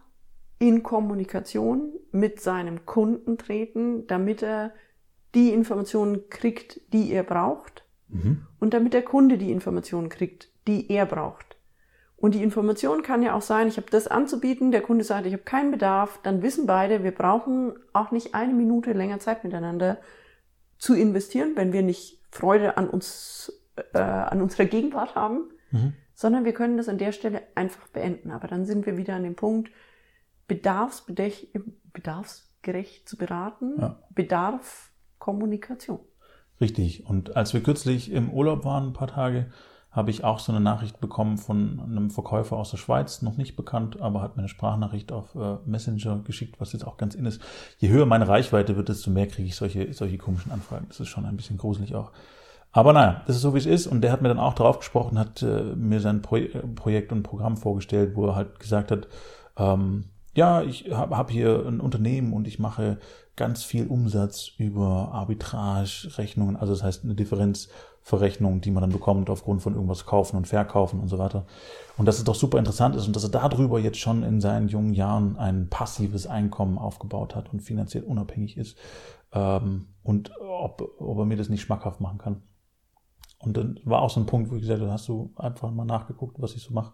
in 0.59 0.83
Kommunikation 0.83 1.93
mit 2.11 2.41
seinem 2.41 2.85
Kunden 2.85 3.37
treten, 3.37 4.07
damit 4.07 4.41
er 4.41 4.73
die 5.35 5.51
Informationen 5.53 6.29
kriegt, 6.29 6.81
die 6.93 7.11
er 7.11 7.23
braucht 7.23 7.83
und 8.59 8.73
damit 8.73 8.93
der 8.93 9.03
Kunde 9.03 9.37
die 9.37 9.51
Informationen 9.51 10.09
kriegt, 10.09 10.49
die 10.67 10.89
er 10.89 11.05
braucht. 11.05 11.57
Und 12.15 12.33
die 12.33 12.41
Information 12.41 13.03
kann 13.03 13.21
ja 13.21 13.35
auch 13.35 13.43
sein, 13.43 13.67
ich 13.67 13.77
habe 13.77 13.91
das 13.91 14.07
anzubieten, 14.07 14.71
der 14.71 14.81
Kunde 14.81 15.03
sagt, 15.03 15.27
ich 15.27 15.33
habe 15.33 15.43
keinen 15.43 15.69
Bedarf, 15.69 16.19
dann 16.23 16.41
wissen 16.41 16.65
beide, 16.65 17.03
wir 17.03 17.11
brauchen 17.11 17.73
auch 17.93 18.11
nicht 18.11 18.33
eine 18.33 18.53
Minute 18.53 18.93
länger 18.93 19.19
Zeit 19.19 19.43
miteinander 19.43 19.99
zu 20.79 20.95
investieren, 20.95 21.51
wenn 21.55 21.73
wir 21.73 21.83
nicht 21.83 22.19
Freude 22.31 22.77
an 22.77 22.89
uns, 22.89 23.53
äh, 23.93 23.99
an 23.99 24.41
unserer 24.41 24.65
Gegenwart 24.65 25.13
haben, 25.13 25.51
sondern 26.15 26.45
wir 26.45 26.53
können 26.53 26.77
das 26.77 26.89
an 26.89 26.97
der 26.97 27.11
Stelle 27.11 27.43
einfach 27.53 27.87
beenden. 27.89 28.31
Aber 28.31 28.47
dann 28.47 28.65
sind 28.65 28.87
wir 28.87 28.97
wieder 28.97 29.15
an 29.15 29.23
dem 29.23 29.35
Punkt, 29.35 29.69
bedarfsgerecht 30.47 33.07
zu 33.07 33.17
beraten, 33.17 33.73
Ja. 33.79 33.99
Bedarf 34.13 34.91
Kommunikation. 35.19 35.99
Richtig. 36.59 37.05
Und 37.05 37.35
als 37.35 37.53
wir 37.53 37.61
kürzlich 37.61 38.11
im 38.11 38.31
Urlaub 38.31 38.65
waren, 38.65 38.87
ein 38.87 38.93
paar 38.93 39.07
Tage, 39.07 39.51
habe 39.91 40.11
ich 40.11 40.23
auch 40.23 40.39
so 40.39 40.51
eine 40.51 40.61
Nachricht 40.61 40.99
bekommen 40.99 41.37
von 41.37 41.79
einem 41.79 42.11
Verkäufer 42.11 42.57
aus 42.57 42.69
der 42.69 42.77
Schweiz, 42.77 43.23
noch 43.23 43.37
nicht 43.37 43.55
bekannt, 43.55 43.99
aber 43.99 44.21
hat 44.21 44.35
mir 44.35 44.41
eine 44.41 44.49
Sprachnachricht 44.49 45.11
auf 45.11 45.33
äh, 45.33 45.55
Messenger 45.65 46.19
geschickt, 46.23 46.59
was 46.59 46.73
jetzt 46.73 46.85
auch 46.85 46.97
ganz 46.97 47.15
in 47.15 47.25
ist. 47.25 47.41
Je 47.79 47.89
höher 47.89 48.05
meine 48.05 48.27
Reichweite 48.27 48.75
wird, 48.75 48.89
desto 48.89 49.09
mehr 49.09 49.27
kriege 49.27 49.47
ich 49.47 49.55
solche, 49.55 49.91
solche 49.93 50.19
komischen 50.19 50.51
Anfragen. 50.51 50.85
Das 50.89 50.99
ist 50.99 51.07
schon 51.07 51.25
ein 51.25 51.35
bisschen 51.35 51.57
gruselig 51.57 51.95
auch. 51.95 52.11
Aber 52.71 52.93
naja, 52.93 53.23
das 53.25 53.37
ist 53.37 53.41
so, 53.41 53.55
wie 53.55 53.59
es 53.59 53.65
ist. 53.65 53.87
Und 53.87 54.01
der 54.01 54.11
hat 54.11 54.21
mir 54.21 54.27
dann 54.27 54.39
auch 54.39 54.53
drauf 54.53 54.79
gesprochen, 54.79 55.17
hat 55.17 55.41
äh, 55.41 55.63
mir 55.75 55.99
sein 55.99 56.21
Pro 56.21 56.37
Projekt 56.75 57.11
und 57.11 57.23
Programm 57.23 57.57
vorgestellt, 57.57 58.15
wo 58.15 58.27
er 58.27 58.35
halt 58.35 58.59
gesagt 58.59 58.91
hat, 58.91 59.07
ähm, 59.57 60.03
ja, 60.37 60.61
ich 60.61 60.91
habe 60.91 61.17
hab 61.17 61.31
hier 61.31 61.65
ein 61.65 61.79
Unternehmen 61.79 62.31
und 62.31 62.47
ich 62.47 62.59
mache 62.59 62.99
ganz 63.35 63.63
viel 63.63 63.87
Umsatz 63.87 64.51
über 64.59 65.09
Arbitrage-Rechnungen, 65.11 66.55
also 66.55 66.73
das 66.73 66.83
heißt 66.83 67.03
eine 67.03 67.15
Differenzverrechnung, 67.15 68.61
die 68.61 68.69
man 68.69 68.81
dann 68.81 68.91
bekommt 68.91 69.31
aufgrund 69.31 69.63
von 69.63 69.73
irgendwas 69.73 70.05
kaufen 70.05 70.37
und 70.37 70.47
verkaufen 70.47 70.99
und 70.99 71.07
so 71.07 71.17
weiter. 71.17 71.47
Und 71.97 72.05
dass 72.05 72.19
es 72.19 72.23
doch 72.23 72.35
super 72.35 72.59
interessant 72.59 72.95
ist 72.95 73.07
und 73.07 73.15
dass 73.15 73.23
er 73.23 73.31
darüber 73.31 73.79
jetzt 73.79 73.97
schon 73.97 74.21
in 74.21 74.39
seinen 74.39 74.67
jungen 74.67 74.93
Jahren 74.93 75.37
ein 75.37 75.69
passives 75.69 76.27
Einkommen 76.27 76.77
aufgebaut 76.77 77.35
hat 77.35 77.51
und 77.51 77.61
finanziell 77.61 78.03
unabhängig 78.03 78.57
ist 78.57 78.77
ähm, 79.33 79.87
und 80.03 80.31
ob, 80.39 80.83
ob 80.99 81.17
er 81.17 81.25
mir 81.25 81.37
das 81.37 81.49
nicht 81.49 81.61
schmackhaft 81.61 81.99
machen 81.99 82.19
kann. 82.19 82.43
Und 83.39 83.57
dann 83.57 83.79
war 83.85 84.03
auch 84.03 84.11
so 84.11 84.19
ein 84.19 84.27
Punkt, 84.27 84.51
wo 84.51 84.55
ich 84.55 84.61
gesagt 84.61 84.81
habe, 84.81 84.91
hast 84.91 85.07
du 85.07 85.33
einfach 85.35 85.71
mal 85.71 85.85
nachgeguckt, 85.85 86.39
was 86.39 86.53
ich 86.53 86.61
so 86.61 86.75
mache? 86.75 86.93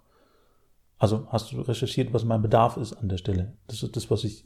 Also 0.98 1.28
hast 1.30 1.52
du 1.52 1.62
recherchiert, 1.62 2.14
was 2.14 2.24
mein 2.24 2.42
Bedarf 2.42 2.78
ist 2.78 2.94
an 2.94 3.10
der 3.10 3.18
Stelle? 3.18 3.54
Das 3.68 3.84
ist 3.84 3.96
das, 3.96 4.10
was 4.10 4.24
ich, 4.24 4.46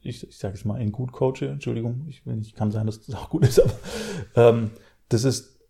ich, 0.00 0.26
ich 0.28 0.38
sage 0.38 0.54
es 0.54 0.64
mal, 0.64 0.80
in 0.80 0.92
gut 0.92 1.12
coache. 1.12 1.48
Entschuldigung, 1.48 2.06
ich 2.08 2.24
nicht, 2.24 2.56
kann 2.56 2.70
sein, 2.70 2.86
dass 2.86 3.04
das 3.04 3.14
auch 3.14 3.28
gut 3.28 3.46
ist, 3.46 3.60
aber 3.60 3.74
ähm, 4.36 4.70
das 5.08 5.24
ist 5.24 5.60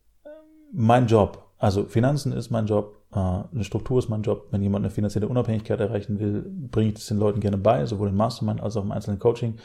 mein 0.73 1.07
Job. 1.07 1.51
Also 1.59 1.87
Finanzen 1.87 2.33
ist 2.33 2.51
mein 2.51 2.67
Job, 2.67 3.03
äh, 3.13 3.19
eine 3.19 3.65
Struktur 3.65 3.99
ist 3.99 4.09
mein 4.09 4.23
Job. 4.23 4.49
Wenn 4.51 4.63
jemand 4.63 4.85
eine 4.85 4.91
finanzielle 4.91 5.29
Unabhängigkeit 5.29 5.81
erreichen 5.81 6.19
will, 6.19 6.45
bringe 6.71 6.89
ich 6.89 6.95
das 6.95 7.07
den 7.07 7.19
Leuten 7.19 7.41
gerne 7.41 7.59
bei, 7.59 7.87
sowohl 7.87 8.09
im 8.09 8.17
Mastermind 8.17 8.61
als 8.61 8.77
auch 8.77 8.85
im 8.85 8.93
einzelnen 8.93 9.19
Coaching. 9.19 9.57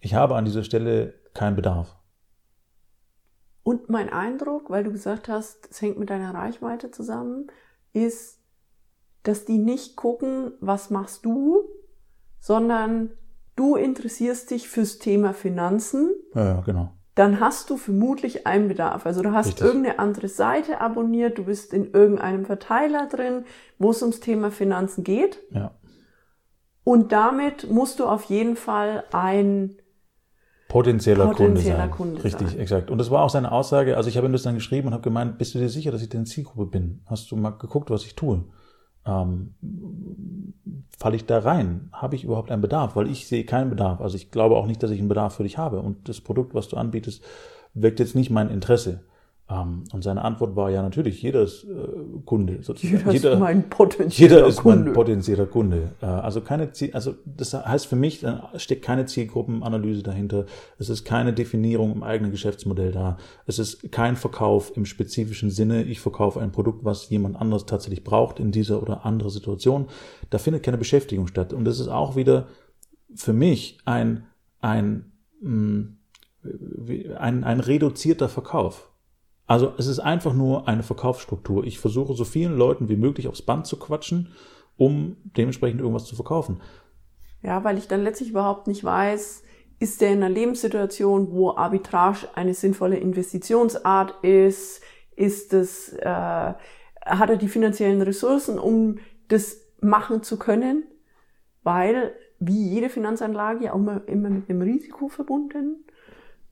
Ich 0.00 0.14
habe 0.14 0.36
an 0.36 0.44
dieser 0.44 0.64
Stelle 0.64 1.14
keinen 1.34 1.56
Bedarf. 1.56 1.96
Und 3.62 3.90
mein 3.90 4.08
Eindruck, 4.08 4.70
weil 4.70 4.84
du 4.84 4.90
gesagt 4.90 5.28
hast, 5.28 5.68
es 5.70 5.82
hängt 5.82 5.98
mit 5.98 6.08
deiner 6.08 6.32
Reichweite 6.32 6.90
zusammen, 6.90 7.48
ist, 7.92 8.37
dass 9.28 9.44
die 9.44 9.58
nicht 9.58 9.94
gucken, 9.94 10.52
was 10.60 10.88
machst 10.88 11.26
du, 11.26 11.68
sondern 12.40 13.10
du 13.56 13.76
interessierst 13.76 14.50
dich 14.50 14.70
fürs 14.70 14.98
Thema 14.98 15.34
Finanzen, 15.34 16.14
Ja, 16.34 16.62
genau. 16.62 16.92
dann 17.14 17.38
hast 17.38 17.68
du 17.68 17.76
vermutlich 17.76 18.46
einen 18.46 18.68
Bedarf. 18.68 19.04
Also 19.04 19.20
du 19.22 19.32
hast 19.32 19.48
Richtig. 19.48 19.66
irgendeine 19.66 19.98
andere 19.98 20.28
Seite 20.28 20.80
abonniert, 20.80 21.36
du 21.36 21.44
bist 21.44 21.74
in 21.74 21.92
irgendeinem 21.92 22.46
Verteiler 22.46 23.06
drin, 23.06 23.44
wo 23.78 23.90
es 23.90 24.00
ums 24.00 24.20
Thema 24.20 24.50
Finanzen 24.50 25.04
geht. 25.04 25.38
Ja. 25.50 25.72
Und 26.82 27.12
damit 27.12 27.70
musst 27.70 28.00
du 28.00 28.06
auf 28.06 28.24
jeden 28.24 28.56
Fall 28.56 29.04
ein 29.12 29.76
Potenzieller, 30.68 31.26
Kunde 31.26 31.36
Potenzieller 31.36 31.76
sein. 31.76 31.90
Kunde 31.90 32.24
Richtig, 32.24 32.48
sein. 32.48 32.60
exakt. 32.60 32.90
Und 32.90 32.96
das 32.96 33.10
war 33.10 33.22
auch 33.24 33.30
seine 33.30 33.52
Aussage. 33.52 33.98
Also 33.98 34.08
ich 34.08 34.16
habe 34.16 34.26
ihm 34.26 34.32
das 34.32 34.42
dann 34.42 34.54
geschrieben 34.54 34.88
und 34.88 34.94
habe 34.94 35.02
gemeint, 35.02 35.36
bist 35.36 35.54
du 35.54 35.58
dir 35.58 35.68
sicher, 35.68 35.90
dass 35.90 36.00
ich 36.00 36.08
deine 36.08 36.24
Zielgruppe 36.24 36.64
bin? 36.64 37.02
Hast 37.04 37.30
du 37.30 37.36
mal 37.36 37.50
geguckt, 37.50 37.90
was 37.90 38.06
ich 38.06 38.14
tue? 38.14 38.44
Ähm, 39.08 39.54
falle 40.98 41.16
ich 41.16 41.24
da 41.24 41.38
rein? 41.38 41.88
Habe 41.92 42.16
ich 42.16 42.24
überhaupt 42.24 42.50
einen 42.50 42.62
Bedarf? 42.62 42.94
Weil 42.94 43.08
ich 43.08 43.26
sehe 43.26 43.44
keinen 43.44 43.70
Bedarf. 43.70 44.00
Also 44.00 44.16
ich 44.16 44.30
glaube 44.30 44.56
auch 44.56 44.66
nicht, 44.66 44.82
dass 44.82 44.90
ich 44.90 44.98
einen 44.98 45.08
Bedarf 45.08 45.36
für 45.36 45.44
dich 45.44 45.58
habe. 45.58 45.80
Und 45.80 46.08
das 46.08 46.20
Produkt, 46.20 46.54
was 46.54 46.68
du 46.68 46.76
anbietest, 46.76 47.24
weckt 47.74 48.00
jetzt 48.00 48.14
nicht 48.14 48.30
mein 48.30 48.50
Interesse. 48.50 49.00
Ähm, 49.50 49.84
und 49.92 50.04
seine 50.04 50.22
Antwort 50.24 50.56
war 50.56 50.70
ja 50.70 50.82
natürlich, 50.82 51.22
jeder 51.22 51.42
ist 51.42 51.64
äh, 51.64 51.68
Kunde. 52.26 52.62
Sozusagen. 52.62 53.10
Jeder, 53.10 53.32
ist 53.32 53.38
mein 53.38 53.70
potenzieller 53.70 54.36
Jeder 54.36 54.46
ist 54.46 54.58
Kunde. 54.58 54.84
mein 54.84 54.92
potenzieller 54.92 55.46
Kunde. 55.46 55.92
Äh, 56.02 56.06
also 56.06 56.42
keine 56.42 56.72
Ziel, 56.72 56.90
also 56.92 57.14
das 57.24 57.54
heißt 57.54 57.86
für 57.86 57.96
mich, 57.96 58.20
da 58.20 58.50
steckt 58.56 58.84
keine 58.84 59.06
Zielgruppenanalyse 59.06 60.02
dahinter. 60.02 60.44
Es 60.78 60.90
ist 60.90 61.04
keine 61.04 61.32
Definierung 61.32 61.94
im 61.94 62.02
eigenen 62.02 62.30
Geschäftsmodell 62.30 62.92
da. 62.92 63.16
Es 63.46 63.58
ist 63.58 63.90
kein 63.90 64.16
Verkauf 64.16 64.76
im 64.76 64.84
spezifischen 64.84 65.50
Sinne. 65.50 65.82
Ich 65.84 66.00
verkaufe 66.00 66.40
ein 66.40 66.52
Produkt, 66.52 66.84
was 66.84 67.08
jemand 67.08 67.36
anderes 67.36 67.64
tatsächlich 67.64 68.04
braucht 68.04 68.40
in 68.40 68.52
dieser 68.52 68.82
oder 68.82 69.06
anderen 69.06 69.32
Situation. 69.32 69.86
Da 70.28 70.36
findet 70.36 70.62
keine 70.62 70.78
Beschäftigung 70.78 71.26
statt. 71.26 71.54
Und 71.54 71.64
das 71.64 71.80
ist 71.80 71.88
auch 71.88 72.16
wieder 72.16 72.48
für 73.14 73.32
mich 73.32 73.78
ein, 73.86 74.26
ein, 74.60 75.12
mm, 75.40 75.82
ein, 77.16 77.44
ein 77.44 77.60
reduzierter 77.60 78.28
Verkauf. 78.28 78.90
Also 79.48 79.72
es 79.78 79.86
ist 79.86 79.98
einfach 79.98 80.34
nur 80.34 80.68
eine 80.68 80.82
Verkaufsstruktur. 80.82 81.64
Ich 81.64 81.78
versuche 81.80 82.12
so 82.14 82.24
vielen 82.24 82.56
Leuten 82.56 82.88
wie 82.90 82.96
möglich 82.96 83.28
aufs 83.28 83.42
Band 83.42 83.66
zu 83.66 83.78
quatschen, 83.78 84.28
um 84.76 85.16
dementsprechend 85.24 85.80
irgendwas 85.80 86.04
zu 86.04 86.14
verkaufen. 86.14 86.60
Ja, 87.42 87.64
weil 87.64 87.78
ich 87.78 87.88
dann 87.88 88.04
letztlich 88.04 88.30
überhaupt 88.30 88.66
nicht 88.66 88.84
weiß, 88.84 89.42
ist 89.80 90.00
der 90.02 90.10
in 90.10 90.22
einer 90.22 90.28
Lebenssituation, 90.28 91.32
wo 91.32 91.56
Arbitrage 91.56 92.28
eine 92.34 92.52
sinnvolle 92.52 92.98
Investitionsart 92.98 94.22
ist, 94.22 94.82
ist 95.16 95.54
es, 95.54 95.94
äh, 95.94 96.04
hat 96.04 97.30
er 97.30 97.36
die 97.36 97.48
finanziellen 97.48 98.02
Ressourcen, 98.02 98.58
um 98.58 98.98
das 99.28 99.56
machen 99.80 100.22
zu 100.22 100.38
können? 100.38 100.84
Weil, 101.62 102.12
wie 102.38 102.68
jede 102.68 102.90
Finanzanlage, 102.90 103.64
ja 103.64 103.72
auch 103.72 103.78
immer, 103.78 104.02
immer 104.06 104.28
mit 104.28 104.50
einem 104.50 104.60
Risiko 104.60 105.08
verbunden. 105.08 105.86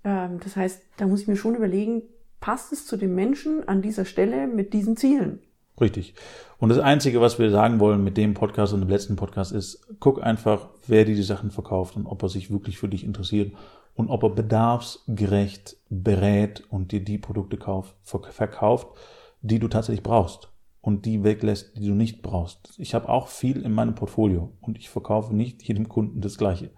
Ähm, 0.02 0.40
das 0.42 0.56
heißt, 0.56 0.82
da 0.96 1.06
muss 1.06 1.20
ich 1.20 1.28
mir 1.28 1.36
schon 1.36 1.56
überlegen, 1.56 2.02
passt 2.40 2.72
es 2.72 2.86
zu 2.86 2.96
dem 2.96 3.14
Menschen 3.14 3.66
an 3.68 3.82
dieser 3.82 4.04
Stelle 4.04 4.46
mit 4.46 4.72
diesen 4.72 4.96
Zielen? 4.96 5.40
Richtig. 5.80 6.14
Und 6.58 6.70
das 6.70 6.78
Einzige, 6.78 7.20
was 7.20 7.38
wir 7.38 7.50
sagen 7.50 7.80
wollen 7.80 8.02
mit 8.02 8.16
dem 8.16 8.34
Podcast 8.34 8.72
und 8.72 8.80
dem 8.80 8.88
letzten 8.88 9.16
Podcast 9.16 9.52
ist, 9.52 9.86
guck 10.00 10.22
einfach, 10.22 10.68
wer 10.86 11.04
dir 11.04 11.14
die 11.14 11.22
Sachen 11.22 11.50
verkauft 11.50 11.96
und 11.96 12.06
ob 12.06 12.22
er 12.22 12.30
sich 12.30 12.50
wirklich 12.50 12.78
für 12.78 12.88
dich 12.88 13.04
interessiert 13.04 13.52
und 13.94 14.08
ob 14.08 14.22
er 14.22 14.30
bedarfsgerecht 14.30 15.76
berät 15.90 16.64
und 16.70 16.92
dir 16.92 17.04
die 17.04 17.18
Produkte 17.18 17.58
kauft, 17.58 17.94
verkauft, 18.02 18.88
die 19.42 19.58
du 19.58 19.68
tatsächlich 19.68 20.02
brauchst 20.02 20.50
und 20.80 21.04
die 21.04 21.24
weglässt, 21.24 21.76
die 21.76 21.88
du 21.88 21.94
nicht 21.94 22.22
brauchst. 22.22 22.74
Ich 22.78 22.94
habe 22.94 23.08
auch 23.08 23.28
viel 23.28 23.62
in 23.62 23.72
meinem 23.72 23.94
Portfolio 23.94 24.52
und 24.60 24.78
ich 24.78 24.88
verkaufe 24.88 25.34
nicht 25.34 25.62
jedem 25.62 25.88
Kunden 25.88 26.20
das 26.20 26.38
Gleiche. 26.38 26.70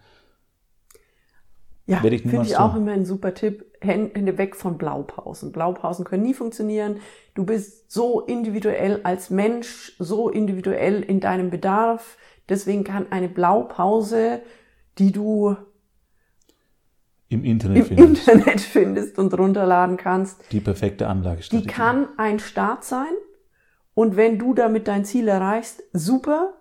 Ja, 1.88 1.98
finde 2.00 2.42
ich 2.42 2.56
auch 2.58 2.76
immer 2.76 2.92
ein 2.92 3.06
super 3.06 3.32
Tipp. 3.32 3.64
Hände 3.80 4.36
weg 4.36 4.56
von 4.56 4.76
Blaupausen. 4.76 5.52
Blaupausen 5.52 6.04
können 6.04 6.22
nie 6.22 6.34
funktionieren. 6.34 6.98
Du 7.34 7.46
bist 7.46 7.90
so 7.90 8.20
individuell 8.20 9.00
als 9.04 9.30
Mensch, 9.30 9.96
so 9.98 10.28
individuell 10.28 11.02
in 11.02 11.20
deinem 11.20 11.48
Bedarf. 11.48 12.18
Deswegen 12.48 12.84
kann 12.84 13.10
eine 13.10 13.28
Blaupause, 13.28 14.42
die 14.98 15.12
du 15.12 15.56
im 17.30 17.44
Internet, 17.44 17.90
im 17.90 17.96
findest. 17.96 18.28
Internet 18.28 18.60
findest 18.60 19.18
und 19.18 19.38
runterladen 19.38 19.96
kannst, 19.96 20.40
die 20.52 20.60
perfekte 20.60 21.06
Anlagestrategie. 21.06 21.66
Die 21.66 21.72
kann 21.72 22.08
ein 22.18 22.38
Start 22.38 22.84
sein. 22.84 23.14
Und 23.94 24.16
wenn 24.16 24.38
du 24.38 24.54
damit 24.54 24.88
dein 24.88 25.04
Ziel 25.04 25.26
erreichst, 25.28 25.82
super. 25.92 26.54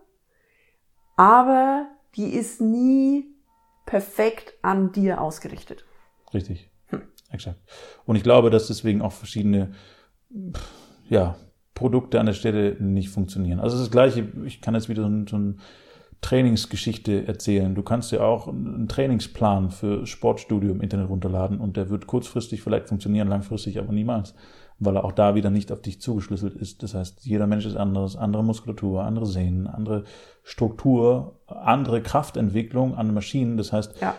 Aber 1.15 1.88
die 2.15 2.34
ist 2.34 2.62
nie 2.62 3.37
perfekt 3.88 4.53
an 4.62 4.91
dir 4.91 5.20
ausgerichtet. 5.20 5.84
Richtig. 6.32 6.70
Hm. 6.88 7.01
Exakt. 7.32 7.60
Und 8.06 8.15
ich 8.15 8.24
glaube, 8.24 8.51
dass 8.51 8.67
deswegen 8.67 9.01
auch 9.01 9.13
verschiedene, 9.13 9.72
ja, 11.10 11.36
Produkte 11.74 12.20
an 12.20 12.25
der 12.27 12.34
Stelle 12.34 12.75
nicht 12.79 13.10
funktionieren. 13.10 13.60
Also 13.60 13.77
das 13.77 13.91
Gleiche, 13.91 14.27
ich 14.46 14.62
kann 14.62 14.75
jetzt 14.75 14.89
wieder 14.89 15.03
so, 15.03 15.10
ein, 15.10 15.27
so 15.27 15.36
eine 15.36 15.56
Trainingsgeschichte 16.22 17.27
erzählen. 17.27 17.75
Du 17.75 17.84
kannst 17.84 18.12
ja 18.12 18.22
auch 18.22 18.48
einen 18.48 18.88
Trainingsplan 18.88 19.70
für 19.70 20.06
Sportstudio 20.08 20.72
im 20.72 20.82
Internet 20.82 21.10
runterladen 21.10 21.60
und 21.60 21.77
der 21.77 21.89
wird 21.89 22.08
kurzfristig 22.08 22.63
vielleicht 22.63 22.88
funktionieren, 22.88 23.27
langfristig 23.27 23.77
aber 23.79 23.94
niemals 23.94 24.34
weil 24.79 24.96
er 24.96 25.05
auch 25.05 25.12
da 25.12 25.36
wieder 25.36 25.50
nicht 25.50 25.72
auf 25.72 25.81
dich 25.81 26.01
zugeschlüsselt 26.01 26.55
ist. 26.55 26.84
Das 26.84 26.93
heißt, 26.93 27.25
jeder 27.25 27.48
Mensch 27.48 27.65
ist 27.65 27.75
anders, 27.75 28.15
andere 28.15 28.43
Muskulatur, 28.43 29.03
andere 29.03 29.25
Sehnen, 29.25 29.67
andere 29.67 30.03
Struktur, 30.43 31.39
andere 31.48 32.01
Kraftentwicklung 32.01 32.96
an 32.96 33.13
Maschinen. 33.13 33.57
Das 33.57 33.74
heißt, 33.74 34.01
ja. 34.01 34.15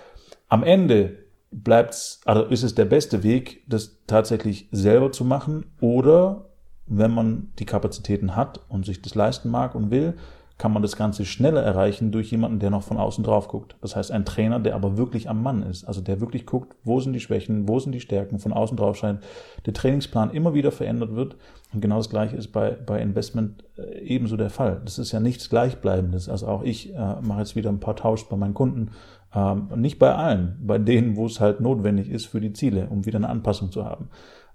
am 0.49 0.63
Ende 0.63 1.19
bleibt's, 1.51 2.21
also 2.25 2.45
ist 2.45 2.63
es 2.63 2.75
der 2.75 2.85
beste 2.85 3.23
Weg, 3.23 3.65
das 3.69 3.99
tatsächlich 4.07 4.69
selber 4.73 5.13
zu 5.13 5.25
machen 5.25 5.67
oder 5.81 6.47
wenn 6.87 7.13
man 7.13 7.53
die 7.59 7.67
Kapazitäten 7.67 8.35
hat 8.35 8.61
und 8.69 8.87
sich 8.87 9.03
das 9.03 9.15
leisten 9.15 9.51
mag 9.51 9.75
und 9.75 9.91
will, 9.91 10.15
kann 10.59 10.73
man 10.73 10.83
das 10.83 10.97
Ganze 10.97 11.25
schneller 11.25 11.63
erreichen 11.63 12.11
durch 12.11 12.33
jemanden, 12.33 12.59
der 12.59 12.71
noch 12.71 12.83
von 12.83 12.97
außen 12.97 13.23
drauf 13.23 13.47
guckt. 13.47 13.77
Das 13.81 13.95
heißt, 13.95 14.11
ein 14.11 14.25
Trainer, 14.25 14.59
der 14.59 14.75
aber 14.75 14.97
wirklich 14.97 15.31
am 15.31 15.41
Mann 15.41 15.63
ist, 15.63 15.85
also 15.85 16.01
der 16.01 16.21
wirklich 16.21 16.47
guckt, 16.47 16.75
wo 16.83 16.99
sind 16.99 17.13
die 17.13 17.21
Schwächen, 17.21 17.69
wo 17.69 17.79
sind 17.79 17.93
die 17.93 18.01
Stärken, 18.01 18.41
von 18.41 18.53
außen 18.53 18.77
drauf 18.77 18.97
scheint, 18.97 19.23
der 19.67 19.73
Trainingsplan 19.73 20.33
immer 20.33 20.55
wieder 20.55 20.73
verändert 20.73 21.15
wird. 21.15 21.37
Und 21.73 21.81
genau 21.81 21.99
das 21.99 22.11
Gleiche 22.11 22.37
ist 22.37 22.49
bei, 22.49 22.73
bei 22.73 23.01
Investment 23.01 23.65
äh, 23.77 24.01
ebenso 24.01 24.37
der 24.37 24.51
Fall. 24.51 24.81
Das 24.85 24.99
ist 24.99 25.13
ja 25.13 25.21
nichts 25.21 25.49
Gleichbleibendes. 25.49 26.29
Also 26.29 26.49
auch 26.49 26.63
ich 26.65 26.93
äh, 26.93 27.21
mache 27.23 27.39
jetzt 27.39 27.55
wieder 27.55 27.71
ein 27.71 27.81
paar 27.81 27.95
Tausch 27.95 28.29
bei 28.29 28.37
meinen 28.37 28.55
Kunden. 28.55 28.91
Ähm, 29.33 29.69
nicht 29.77 30.01
bei 30.01 30.13
allen, 30.13 30.59
bei 30.61 30.79
denen, 30.79 31.17
wo 31.17 31.27
es 31.27 31.39
halt 31.39 31.61
notwendig 31.61 32.11
ist 32.11 32.27
für 32.27 32.41
die 32.41 32.53
Ziele, 32.53 32.89
um 32.91 33.07
wieder 33.07 33.19
eine 33.19 33.29
Anpassung 33.29 33.71
zu 33.71 33.85
haben. 33.85 34.09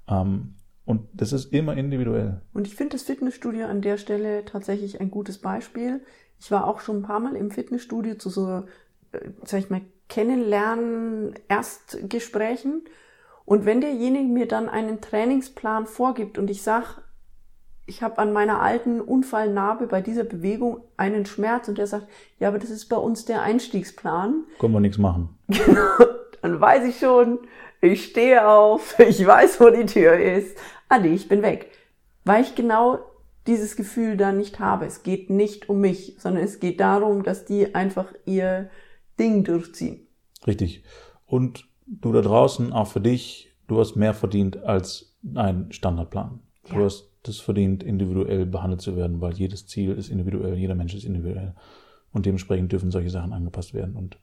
Ähm, 0.09 0.55
und 0.85 1.07
das 1.13 1.31
ist 1.31 1.53
immer 1.53 1.77
individuell. 1.77 2.41
Und 2.53 2.67
ich 2.67 2.75
finde 2.75 2.97
das 2.97 3.03
Fitnessstudio 3.03 3.67
an 3.67 3.81
der 3.81 3.97
Stelle 3.97 4.43
tatsächlich 4.45 4.99
ein 4.99 5.11
gutes 5.11 5.37
Beispiel. 5.37 6.01
Ich 6.39 6.51
war 6.51 6.67
auch 6.67 6.81
schon 6.81 6.97
ein 6.97 7.03
paar 7.03 7.19
Mal 7.19 7.35
im 7.35 7.51
Fitnessstudio 7.51 8.15
zu 8.15 8.29
so, 8.29 8.63
äh, 9.13 9.29
sag 9.45 9.59
ich 9.59 9.69
mal, 9.69 9.81
Kennenlernen, 10.09 11.35
Erstgesprächen. 11.47 12.83
Und 13.45 13.65
wenn 13.65 13.81
derjenige 13.81 14.27
mir 14.27 14.47
dann 14.47 14.69
einen 14.69 14.99
Trainingsplan 14.99 15.85
vorgibt 15.85 16.37
und 16.37 16.49
ich 16.49 16.61
sag, 16.61 17.01
ich 17.85 18.01
habe 18.01 18.17
an 18.17 18.31
meiner 18.31 18.61
alten 18.61 19.01
Unfallnarbe 19.01 19.87
bei 19.87 20.01
dieser 20.01 20.23
Bewegung 20.23 20.81
einen 20.97 21.25
Schmerz 21.25 21.67
und 21.67 21.77
der 21.77 21.87
sagt, 21.87 22.07
ja, 22.39 22.49
aber 22.49 22.59
das 22.59 22.69
ist 22.69 22.87
bei 22.87 22.95
uns 22.95 23.25
der 23.25 23.41
Einstiegsplan. 23.41 24.43
Können 24.59 24.73
wir 24.73 24.79
nichts 24.79 24.97
machen. 24.97 25.37
Genau, 25.47 26.05
dann 26.41 26.61
weiß 26.61 26.85
ich 26.85 26.99
schon, 26.99 27.39
ich 27.83 28.05
stehe 28.05 28.47
auf, 28.47 28.97
ich 28.99 29.25
weiß, 29.25 29.59
wo 29.59 29.69
die 29.69 29.85
Tür 29.85 30.17
ist. 30.19 30.57
Ah 30.89 30.99
nee, 30.99 31.13
ich 31.13 31.27
bin 31.27 31.41
weg. 31.41 31.69
Weil 32.23 32.43
ich 32.43 32.55
genau 32.55 32.99
dieses 33.47 33.75
Gefühl 33.75 34.15
da 34.15 34.31
nicht 34.31 34.59
habe. 34.59 34.85
Es 34.85 35.03
geht 35.03 35.29
nicht 35.29 35.67
um 35.67 35.81
mich, 35.81 36.15
sondern 36.17 36.43
es 36.43 36.59
geht 36.59 36.79
darum, 36.79 37.23
dass 37.23 37.45
die 37.45 37.75
einfach 37.75 38.13
ihr 38.25 38.69
Ding 39.19 39.43
durchziehen. 39.43 40.07
Richtig. 40.47 40.83
Und 41.25 41.67
du 41.85 42.11
da 42.13 42.21
draußen, 42.21 42.71
auch 42.71 42.87
für 42.87 43.01
dich, 43.01 43.51
du 43.67 43.79
hast 43.79 43.95
mehr 43.95 44.13
verdient 44.13 44.63
als 44.63 45.17
ein 45.35 45.71
Standardplan. 45.71 46.39
Ja. 46.69 46.75
Du 46.75 46.85
hast 46.85 47.11
das 47.23 47.39
verdient, 47.39 47.83
individuell 47.83 48.45
behandelt 48.45 48.81
zu 48.81 48.95
werden, 48.95 49.21
weil 49.21 49.33
jedes 49.33 49.67
Ziel 49.67 49.91
ist 49.91 50.09
individuell, 50.09 50.55
jeder 50.55 50.75
Mensch 50.75 50.93
ist 50.93 51.05
individuell. 51.05 51.55
Und 52.11 52.25
dementsprechend 52.25 52.71
dürfen 52.71 52.91
solche 52.91 53.09
Sachen 53.09 53.33
angepasst 53.33 53.73
werden. 53.73 53.95
Und 53.95 54.17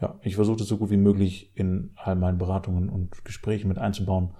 ja, 0.00 0.18
ich 0.22 0.36
versuche 0.36 0.58
das 0.58 0.68
so 0.68 0.76
gut 0.76 0.90
wie 0.90 0.96
möglich 0.96 1.52
in 1.54 1.92
all 1.96 2.14
meinen 2.14 2.38
Beratungen 2.38 2.88
und 2.88 3.24
Gesprächen 3.24 3.68
mit 3.68 3.78
einzubauen 3.78 4.34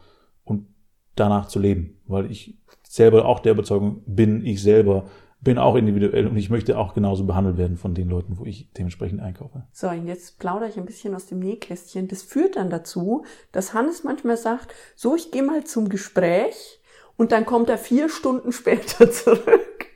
und 0.45 0.67
danach 1.15 1.49
zu 1.49 1.59
leben, 1.59 2.01
weil 2.07 2.31
ich 2.31 2.59
selber 2.85 3.27
auch 3.27 3.41
der 3.41 3.53
Überzeugung 3.53 4.03
bin, 4.07 4.45
ich 4.45 4.63
selber 4.63 5.09
bin 5.41 5.59
auch 5.59 5.77
individuell 5.77 6.27
und 6.27 6.37
ich 6.37 6.51
möchte 6.51 6.79
auch 6.79 6.95
genauso 6.95 7.25
behandelt 7.25 7.59
werden 7.59 7.77
von 7.77 7.95
den 7.95 8.09
Leuten, 8.09 8.39
wo 8.39 8.45
ich 8.45 8.73
dementsprechend 8.73 9.21
einkaufe. 9.21 9.67
So, 9.73 9.89
und 9.89 10.07
jetzt 10.07 10.39
plaudere 10.39 10.69
ich 10.69 10.77
ein 10.77 10.85
bisschen 10.85 11.15
aus 11.15 11.27
dem 11.27 11.39
Nähkästchen. 11.39 12.09
Das 12.09 12.23
führt 12.23 12.57
dann 12.57 12.71
dazu, 12.71 13.25
dass 13.53 13.73
Hannes 13.73 14.03
manchmal 14.03 14.37
sagt, 14.37 14.75
so, 14.97 15.15
ich 15.15 15.31
gehe 15.31 15.45
mal 15.45 15.65
zum 15.65 15.89
Gespräch 15.89 16.81
und 17.17 17.31
dann 17.31 17.47
kommt 17.47 17.69
er 17.69 17.79
vier 17.79 18.09
Stunden 18.09 18.51
später 18.51 19.11
zurück, 19.11 19.87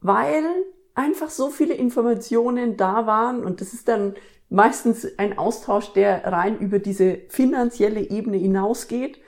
weil 0.00 0.44
einfach 0.94 1.30
so 1.30 1.50
viele 1.50 1.74
Informationen 1.74 2.76
da 2.76 3.06
waren 3.06 3.44
und 3.44 3.60
das 3.60 3.72
ist 3.72 3.88
dann 3.88 4.14
meistens 4.52 5.06
ein 5.18 5.38
Austausch, 5.38 5.92
der 5.94 6.24
rein 6.24 6.58
über 6.58 6.78
diese 6.78 7.18
finanzielle 7.28 8.10
Ebene 8.10 8.36
hinausgeht, 8.36 9.18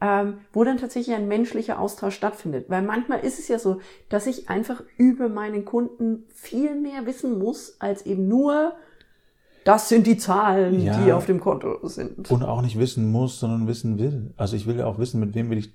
ähm, 0.00 0.38
wo 0.52 0.62
dann 0.64 0.76
tatsächlich 0.76 1.16
ein 1.16 1.26
menschlicher 1.26 1.80
Austausch 1.80 2.14
stattfindet. 2.14 2.66
Weil 2.68 2.82
manchmal 2.82 3.20
ist 3.20 3.38
es 3.38 3.48
ja 3.48 3.58
so, 3.58 3.80
dass 4.10 4.26
ich 4.26 4.50
einfach 4.50 4.82
über 4.98 5.30
meinen 5.30 5.64
Kunden 5.64 6.24
viel 6.34 6.74
mehr 6.74 7.06
wissen 7.06 7.38
muss, 7.38 7.80
als 7.80 8.04
eben 8.04 8.28
nur, 8.28 8.74
das 9.64 9.88
sind 9.88 10.06
die 10.06 10.18
Zahlen, 10.18 10.78
ja, 10.80 11.02
die 11.02 11.12
auf 11.12 11.24
dem 11.24 11.40
Konto 11.40 11.88
sind. 11.88 12.30
Und 12.30 12.44
auch 12.44 12.60
nicht 12.60 12.78
wissen 12.78 13.10
muss, 13.10 13.40
sondern 13.40 13.66
wissen 13.66 13.98
will. 13.98 14.34
Also 14.36 14.56
ich 14.56 14.66
will 14.66 14.76
ja 14.76 14.86
auch 14.86 14.98
wissen, 14.98 15.18
mit 15.18 15.34
wem 15.34 15.48
will 15.48 15.58
ich 15.58 15.72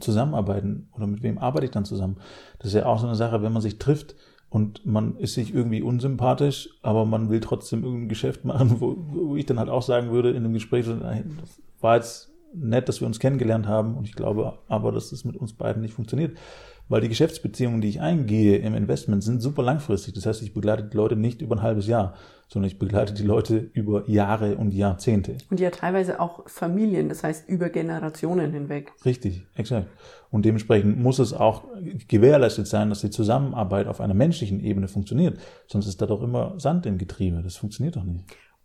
zusammenarbeiten 0.00 0.90
oder 0.92 1.06
mit 1.06 1.22
wem 1.22 1.38
arbeite 1.38 1.64
ich 1.64 1.72
dann 1.72 1.86
zusammen. 1.86 2.18
Das 2.58 2.68
ist 2.68 2.74
ja 2.74 2.84
auch 2.84 2.98
so 2.98 3.06
eine 3.06 3.16
Sache, 3.16 3.42
wenn 3.42 3.52
man 3.54 3.62
sich 3.62 3.78
trifft, 3.78 4.14
und 4.54 4.86
man 4.86 5.16
ist 5.16 5.34
sich 5.34 5.52
irgendwie 5.52 5.82
unsympathisch, 5.82 6.68
aber 6.80 7.04
man 7.04 7.28
will 7.28 7.40
trotzdem 7.40 7.82
irgendein 7.82 8.08
Geschäft 8.08 8.44
machen, 8.44 8.76
wo, 8.80 8.94
wo 8.96 9.34
ich 9.34 9.46
dann 9.46 9.58
halt 9.58 9.68
auch 9.68 9.82
sagen 9.82 10.12
würde 10.12 10.30
in 10.30 10.36
einem 10.36 10.52
Gespräch, 10.52 10.86
das 10.86 11.60
war 11.80 11.96
jetzt 11.96 12.30
nett, 12.54 12.88
dass 12.88 13.00
wir 13.00 13.08
uns 13.08 13.18
kennengelernt 13.18 13.66
haben 13.66 13.96
und 13.96 14.06
ich 14.06 14.14
glaube 14.14 14.56
aber, 14.68 14.92
dass 14.92 15.10
es 15.10 15.24
mit 15.24 15.36
uns 15.36 15.54
beiden 15.54 15.82
nicht 15.82 15.94
funktioniert. 15.94 16.38
Weil 16.88 17.00
die 17.00 17.08
Geschäftsbeziehungen, 17.08 17.80
die 17.80 17.88
ich 17.88 18.00
eingehe 18.00 18.58
im 18.58 18.74
Investment, 18.74 19.24
sind 19.24 19.40
super 19.40 19.62
langfristig. 19.62 20.14
Das 20.14 20.26
heißt, 20.26 20.42
ich 20.42 20.52
begleite 20.52 20.84
die 20.84 20.96
Leute 20.96 21.16
nicht 21.16 21.40
über 21.40 21.56
ein 21.56 21.62
halbes 21.62 21.86
Jahr, 21.86 22.14
sondern 22.48 22.68
ich 22.68 22.78
begleite 22.78 23.14
die 23.14 23.22
Leute 23.22 23.70
über 23.72 24.08
Jahre 24.08 24.56
und 24.56 24.74
Jahrzehnte. 24.74 25.36
Und 25.50 25.60
ja 25.60 25.70
teilweise 25.70 26.20
auch 26.20 26.48
Familien, 26.48 27.08
das 27.08 27.24
heißt 27.24 27.48
über 27.48 27.70
Generationen 27.70 28.52
hinweg. 28.52 28.92
Richtig, 29.04 29.46
exakt. 29.54 29.88
Und 30.30 30.44
dementsprechend 30.44 31.00
muss 31.00 31.18
es 31.18 31.32
auch 31.32 31.64
gewährleistet 32.06 32.66
sein, 32.66 32.90
dass 32.90 33.00
die 33.00 33.10
Zusammenarbeit 33.10 33.86
auf 33.86 34.00
einer 34.00 34.14
menschlichen 34.14 34.60
Ebene 34.60 34.88
funktioniert. 34.88 35.38
Sonst 35.66 35.86
ist 35.86 36.02
da 36.02 36.06
doch 36.06 36.22
immer 36.22 36.54
Sand 36.58 36.84
im 36.86 36.98
Getriebe. 36.98 37.42
Das 37.42 37.56
funktioniert 37.56 37.96
doch 37.96 38.04
nicht. 38.04 38.24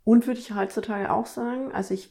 Und 0.10 0.26
würde 0.26 0.40
ich 0.40 0.56
heutzutage 0.56 1.14
auch 1.14 1.28
sagen, 1.28 1.72
also 1.72 1.94
ich 1.94 2.10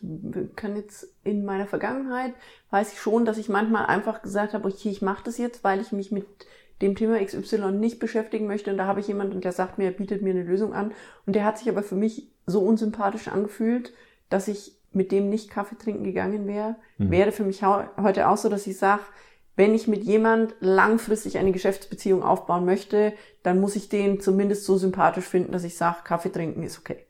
kann 0.54 0.76
jetzt 0.76 1.08
in 1.24 1.44
meiner 1.44 1.66
Vergangenheit, 1.66 2.32
weiß 2.70 2.92
ich 2.92 3.00
schon, 3.00 3.24
dass 3.24 3.38
ich 3.38 3.48
manchmal 3.48 3.86
einfach 3.86 4.22
gesagt 4.22 4.54
habe, 4.54 4.68
okay, 4.68 4.88
ich 4.88 5.02
mache 5.02 5.24
das 5.24 5.36
jetzt, 5.36 5.64
weil 5.64 5.80
ich 5.80 5.90
mich 5.90 6.12
mit 6.12 6.24
dem 6.80 6.94
Thema 6.94 7.18
XY 7.18 7.72
nicht 7.72 7.98
beschäftigen 7.98 8.46
möchte. 8.46 8.70
Und 8.70 8.76
da 8.76 8.86
habe 8.86 9.00
ich 9.00 9.08
jemanden, 9.08 9.40
der 9.40 9.50
sagt 9.50 9.78
mir, 9.78 9.86
er 9.86 9.90
bietet 9.90 10.22
mir 10.22 10.30
eine 10.30 10.44
Lösung 10.44 10.74
an. 10.74 10.92
Und 11.26 11.34
der 11.34 11.44
hat 11.44 11.58
sich 11.58 11.68
aber 11.68 11.82
für 11.82 11.96
mich 11.96 12.30
so 12.46 12.60
unsympathisch 12.60 13.26
angefühlt, 13.26 13.92
dass 14.28 14.46
ich 14.46 14.76
mit 14.92 15.10
dem 15.10 15.28
nicht 15.28 15.50
Kaffee 15.50 15.76
trinken 15.76 16.04
gegangen 16.04 16.46
wäre. 16.46 16.76
Mhm. 16.98 17.10
Wäre 17.10 17.32
für 17.32 17.42
mich 17.42 17.64
heute 17.64 18.28
auch 18.28 18.36
so, 18.36 18.48
dass 18.48 18.68
ich 18.68 18.78
sage, 18.78 19.02
wenn 19.56 19.74
ich 19.74 19.88
mit 19.88 20.04
jemand 20.04 20.54
langfristig 20.60 21.36
eine 21.36 21.50
Geschäftsbeziehung 21.50 22.22
aufbauen 22.22 22.64
möchte, 22.64 23.12
dann 23.42 23.58
muss 23.58 23.74
ich 23.74 23.88
den 23.88 24.20
zumindest 24.20 24.66
so 24.66 24.76
sympathisch 24.76 25.24
finden, 25.24 25.50
dass 25.50 25.64
ich 25.64 25.76
sage, 25.76 26.04
Kaffee 26.04 26.30
trinken 26.30 26.62
ist 26.62 26.78
okay. 26.78 27.07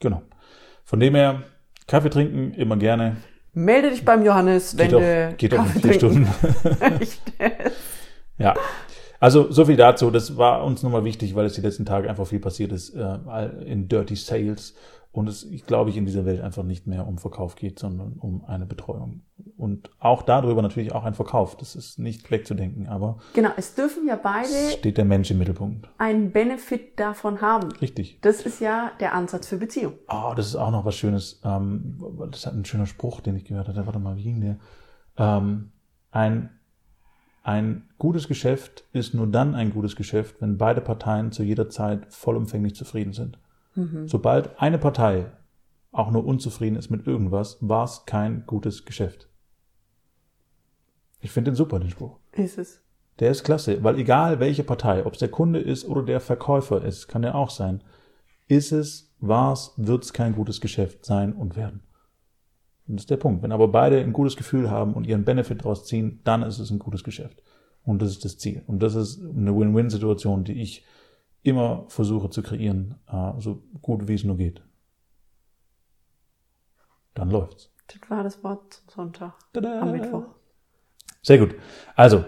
Genau. 0.00 0.22
Von 0.84 1.00
dem 1.00 1.14
her, 1.14 1.42
Kaffee 1.86 2.10
trinken 2.10 2.52
immer 2.54 2.76
gerne. 2.76 3.16
Melde 3.52 3.90
dich 3.90 4.04
beim 4.04 4.24
Johannes, 4.24 4.76
wenn 4.76 4.88
geht 4.88 4.92
du 4.92 4.98
auch, 4.98 5.36
geht 5.36 5.52
Kaffee 5.52 5.60
auch 5.60 5.74
in 5.74 5.82
vier 5.82 5.92
Stunden. 5.94 6.28
ja. 8.38 8.54
Also 9.18 9.50
so 9.50 9.64
viel 9.64 9.76
dazu. 9.76 10.10
Das 10.10 10.36
war 10.36 10.64
uns 10.64 10.82
nochmal 10.82 11.04
wichtig, 11.04 11.34
weil 11.34 11.46
es 11.46 11.54
die 11.54 11.62
letzten 11.62 11.86
Tage 11.86 12.08
einfach 12.08 12.26
viel 12.26 12.40
passiert 12.40 12.72
ist 12.72 12.94
äh, 12.94 13.46
in 13.64 13.88
Dirty 13.88 14.14
Sales 14.14 14.74
und 15.16 15.30
es, 15.30 15.44
ich 15.44 15.64
glaube 15.64 15.88
ich, 15.88 15.96
in 15.96 16.04
dieser 16.04 16.26
Welt 16.26 16.42
einfach 16.42 16.62
nicht 16.62 16.86
mehr 16.86 17.06
um 17.06 17.16
Verkauf 17.16 17.56
geht, 17.56 17.78
sondern 17.78 18.18
um 18.18 18.44
eine 18.44 18.66
Betreuung. 18.66 19.22
Und 19.56 19.88
auch 19.98 20.20
darüber 20.20 20.60
natürlich 20.60 20.92
auch 20.92 21.04
ein 21.04 21.14
Verkauf. 21.14 21.56
Das 21.56 21.74
ist 21.74 21.98
nicht 21.98 22.30
wegzudenken, 22.30 22.86
aber. 22.86 23.16
Genau, 23.32 23.48
es 23.56 23.74
dürfen 23.74 24.06
ja 24.06 24.16
beide. 24.16 24.52
Steht 24.72 24.98
der 24.98 25.06
Mensch 25.06 25.30
im 25.30 25.38
Mittelpunkt. 25.38 25.88
Einen 25.96 26.32
Benefit 26.32 27.00
davon 27.00 27.40
haben. 27.40 27.72
Richtig. 27.80 28.18
Das 28.20 28.42
ist 28.42 28.60
ja 28.60 28.92
der 29.00 29.14
Ansatz 29.14 29.46
für 29.46 29.56
Beziehung. 29.56 29.94
Oh, 30.06 30.34
das 30.36 30.48
ist 30.48 30.56
auch 30.56 30.70
noch 30.70 30.84
was 30.84 30.96
Schönes. 30.96 31.40
Ähm, 31.44 31.96
das 32.30 32.44
hat 32.44 32.52
ein 32.52 32.66
schöner 32.66 32.84
Spruch, 32.84 33.22
den 33.22 33.36
ich 33.36 33.46
gehört 33.46 33.68
hatte. 33.68 33.86
Warte 33.86 33.98
mal, 33.98 34.18
wie 34.18 34.22
ging 34.22 34.42
der? 34.42 34.56
Ähm, 35.16 35.72
ein, 36.10 36.50
ein 37.42 37.88
gutes 37.96 38.28
Geschäft 38.28 38.84
ist 38.92 39.14
nur 39.14 39.28
dann 39.28 39.54
ein 39.54 39.72
gutes 39.72 39.96
Geschäft, 39.96 40.42
wenn 40.42 40.58
beide 40.58 40.82
Parteien 40.82 41.32
zu 41.32 41.42
jeder 41.42 41.70
Zeit 41.70 42.12
vollumfänglich 42.12 42.74
zufrieden 42.74 43.14
sind. 43.14 43.38
Mhm. 43.76 44.08
Sobald 44.08 44.60
eine 44.60 44.78
Partei 44.78 45.26
auch 45.92 46.10
nur 46.10 46.26
unzufrieden 46.26 46.76
ist 46.76 46.90
mit 46.90 47.06
irgendwas, 47.06 47.58
war 47.60 47.84
es 47.84 48.04
kein 48.04 48.44
gutes 48.46 48.84
Geschäft. 48.84 49.28
Ich 51.20 51.30
finde 51.30 51.50
den 51.50 51.56
super, 51.56 51.78
den 51.78 51.90
Spruch. 51.90 52.18
Ist 52.32 52.58
es. 52.58 52.82
Der 53.18 53.30
ist 53.30 53.44
klasse, 53.44 53.82
weil 53.82 53.98
egal 53.98 54.40
welche 54.40 54.62
Partei, 54.62 55.06
ob 55.06 55.14
es 55.14 55.20
der 55.20 55.30
Kunde 55.30 55.58
ist 55.58 55.86
oder 55.86 56.02
der 56.02 56.20
Verkäufer 56.20 56.84
ist, 56.84 57.08
kann 57.08 57.22
ja 57.22 57.34
auch 57.34 57.48
sein, 57.48 57.82
ist 58.46 58.72
es, 58.72 59.14
war 59.20 59.54
es, 59.54 59.72
wird 59.76 60.04
es 60.04 60.12
kein 60.12 60.34
gutes 60.34 60.60
Geschäft 60.60 61.04
sein 61.06 61.32
und 61.32 61.56
werden. 61.56 61.82
Und 62.86 62.96
das 62.96 63.04
ist 63.04 63.10
der 63.10 63.16
Punkt. 63.16 63.42
Wenn 63.42 63.52
aber 63.52 63.68
beide 63.68 63.98
ein 63.98 64.12
gutes 64.12 64.36
Gefühl 64.36 64.70
haben 64.70 64.92
und 64.94 65.06
ihren 65.06 65.24
Benefit 65.24 65.60
daraus 65.60 65.86
ziehen, 65.86 66.20
dann 66.24 66.42
ist 66.42 66.58
es 66.58 66.70
ein 66.70 66.78
gutes 66.78 67.02
Geschäft. 67.02 67.42
Und 67.84 68.02
das 68.02 68.10
ist 68.10 68.24
das 68.24 68.38
Ziel. 68.38 68.62
Und 68.66 68.82
das 68.82 68.94
ist 68.94 69.20
eine 69.20 69.56
Win-Win-Situation, 69.56 70.44
die 70.44 70.60
ich 70.60 70.84
immer 71.46 71.84
versuche 71.88 72.30
zu 72.30 72.42
kreieren, 72.42 72.96
äh, 73.08 73.32
so 73.38 73.62
gut 73.82 74.08
wie 74.08 74.14
es 74.14 74.24
nur 74.24 74.36
geht. 74.36 74.62
Dann 77.14 77.30
läuft's. 77.30 77.72
Das 77.88 78.10
war 78.10 78.22
das 78.22 78.42
Wort 78.44 78.74
zum 78.74 78.88
Sonntag. 78.94 79.34
Tada. 79.52 79.80
Am 79.80 79.92
Mittwoch. 79.92 80.24
Sehr 81.22 81.38
gut. 81.38 81.54
Also, 81.94 82.24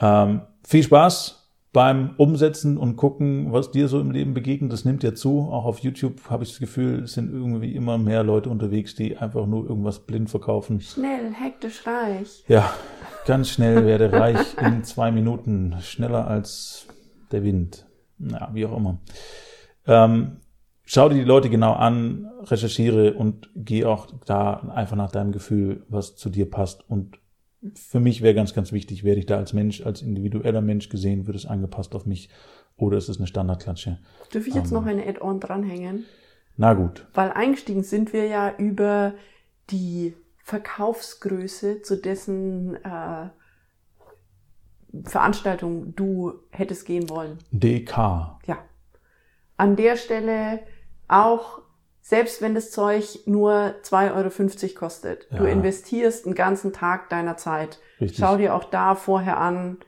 ähm, 0.00 0.42
viel 0.64 0.82
Spaß 0.82 1.38
beim 1.72 2.14
Umsetzen 2.16 2.76
und 2.76 2.96
gucken, 2.96 3.52
was 3.52 3.70
dir 3.70 3.88
so 3.88 4.00
im 4.00 4.10
Leben 4.10 4.34
begegnet. 4.34 4.72
Das 4.72 4.84
nimmt 4.84 5.02
ja 5.02 5.14
zu. 5.14 5.48
Auch 5.50 5.64
auf 5.64 5.80
YouTube 5.80 6.28
habe 6.28 6.44
ich 6.44 6.50
das 6.50 6.58
Gefühl, 6.58 7.04
es 7.04 7.12
sind 7.14 7.32
irgendwie 7.32 7.74
immer 7.74 7.98
mehr 7.98 8.22
Leute 8.22 8.50
unterwegs, 8.50 8.94
die 8.94 9.16
einfach 9.16 9.46
nur 9.46 9.68
irgendwas 9.68 10.00
blind 10.00 10.30
verkaufen. 10.30 10.80
Schnell, 10.80 11.32
hektisch 11.32 11.86
reich. 11.86 12.44
Ja, 12.48 12.72
ganz 13.26 13.50
schnell 13.50 13.86
werde 13.86 14.12
reich 14.12 14.56
in 14.60 14.84
zwei 14.84 15.10
Minuten. 15.10 15.76
Schneller 15.80 16.26
als 16.26 16.86
der 17.30 17.42
Wind 17.44 17.87
ja, 18.18 18.50
wie 18.52 18.66
auch 18.66 18.76
immer. 18.76 18.98
Ähm, 19.86 20.38
schau 20.84 21.08
dir 21.08 21.16
die 21.16 21.24
Leute 21.24 21.50
genau 21.50 21.72
an, 21.72 22.30
recherchiere 22.42 23.14
und 23.14 23.50
geh 23.54 23.84
auch 23.84 24.06
da 24.26 24.54
einfach 24.74 24.96
nach 24.96 25.10
deinem 25.10 25.32
Gefühl, 25.32 25.84
was 25.88 26.16
zu 26.16 26.30
dir 26.30 26.50
passt. 26.50 26.88
Und 26.88 27.18
für 27.74 28.00
mich 28.00 28.22
wäre 28.22 28.34
ganz, 28.34 28.54
ganz 28.54 28.72
wichtig, 28.72 29.04
werde 29.04 29.20
ich 29.20 29.26
da 29.26 29.36
als 29.36 29.52
Mensch, 29.52 29.84
als 29.84 30.02
individueller 30.02 30.60
Mensch 30.60 30.88
gesehen, 30.88 31.26
wird 31.26 31.36
es 31.36 31.46
angepasst 31.46 31.94
auf 31.94 32.06
mich 32.06 32.28
oder 32.76 32.96
ist 32.96 33.08
es 33.08 33.18
eine 33.18 33.26
Standardklatsche? 33.26 33.98
Darf 34.32 34.46
ich 34.46 34.54
jetzt 34.54 34.70
ähm, 34.70 34.74
noch 34.74 34.86
eine 34.86 35.06
Add-on 35.06 35.40
dranhängen? 35.40 36.04
Na 36.56 36.74
gut. 36.74 37.06
Weil 37.14 37.30
eingestiegen 37.32 37.82
sind 37.82 38.12
wir 38.12 38.26
ja 38.26 38.54
über 38.56 39.14
die 39.70 40.14
Verkaufsgröße, 40.42 41.82
zu 41.82 42.00
dessen 42.00 42.76
äh, 42.76 43.28
Veranstaltung 45.04 45.94
du 45.94 46.34
hättest 46.50 46.86
gehen 46.86 47.08
wollen. 47.08 47.38
DK. 47.50 48.38
Ja. 48.46 48.58
An 49.56 49.76
der 49.76 49.96
Stelle 49.96 50.60
auch, 51.08 51.60
selbst 52.00 52.40
wenn 52.40 52.54
das 52.54 52.70
Zeug 52.70 53.20
nur 53.26 53.74
2,50 53.82 54.64
Euro 54.64 54.74
kostet, 54.74 55.26
ja. 55.30 55.38
du 55.38 55.44
investierst 55.44 56.26
einen 56.26 56.34
ganzen 56.34 56.72
Tag 56.72 57.08
deiner 57.10 57.36
Zeit. 57.36 57.78
Richtig. 58.00 58.18
Schau 58.18 58.36
dir 58.36 58.54
auch 58.54 58.64
da 58.64 58.94
vorher 58.94 59.38
an, 59.38 59.78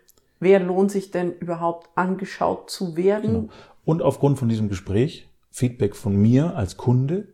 wer 0.41 0.61
lohnt 0.61 0.91
sich 0.91 1.11
denn 1.11 1.33
überhaupt 1.39 1.89
angeschaut 1.95 2.71
zu 2.71 2.97
werden. 2.97 3.33
Genau. 3.33 3.49
Und 3.85 4.03
aufgrund 4.03 4.39
von 4.39 4.49
diesem 4.49 4.69
Gespräch, 4.69 5.29
Feedback 5.51 5.97
von 5.97 6.17
mir 6.17 6.57
als 6.57 6.77
Kunde, 6.77 7.29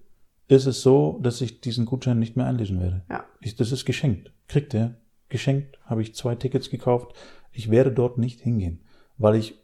ist 0.49 0.67
es 0.67 0.83
so, 0.83 1.19
dass 1.23 1.41
ich 1.41 1.61
diesen 1.61 1.87
Gutschein 1.87 2.19
nicht 2.19 2.37
mehr 2.37 2.47
einlösen 2.47 2.81
werde. 2.81 3.03
Ja. 3.11 3.25
Ich, 3.41 3.57
das 3.57 3.73
ist 3.73 3.85
geschenkt. 3.85 4.33
Kriegt 4.49 4.75
er. 4.75 4.95
Geschenkt. 5.29 5.79
Habe 5.85 6.03
ich 6.03 6.15
zwei 6.15 6.37
Tickets 6.37 6.71
gekauft 6.71 7.15
ich 7.57 7.71
werde 7.71 7.93
dort 7.93 8.19
nicht 8.19 8.41
hingehen, 8.41 8.81
weil 9.19 9.37
ich 9.37 9.63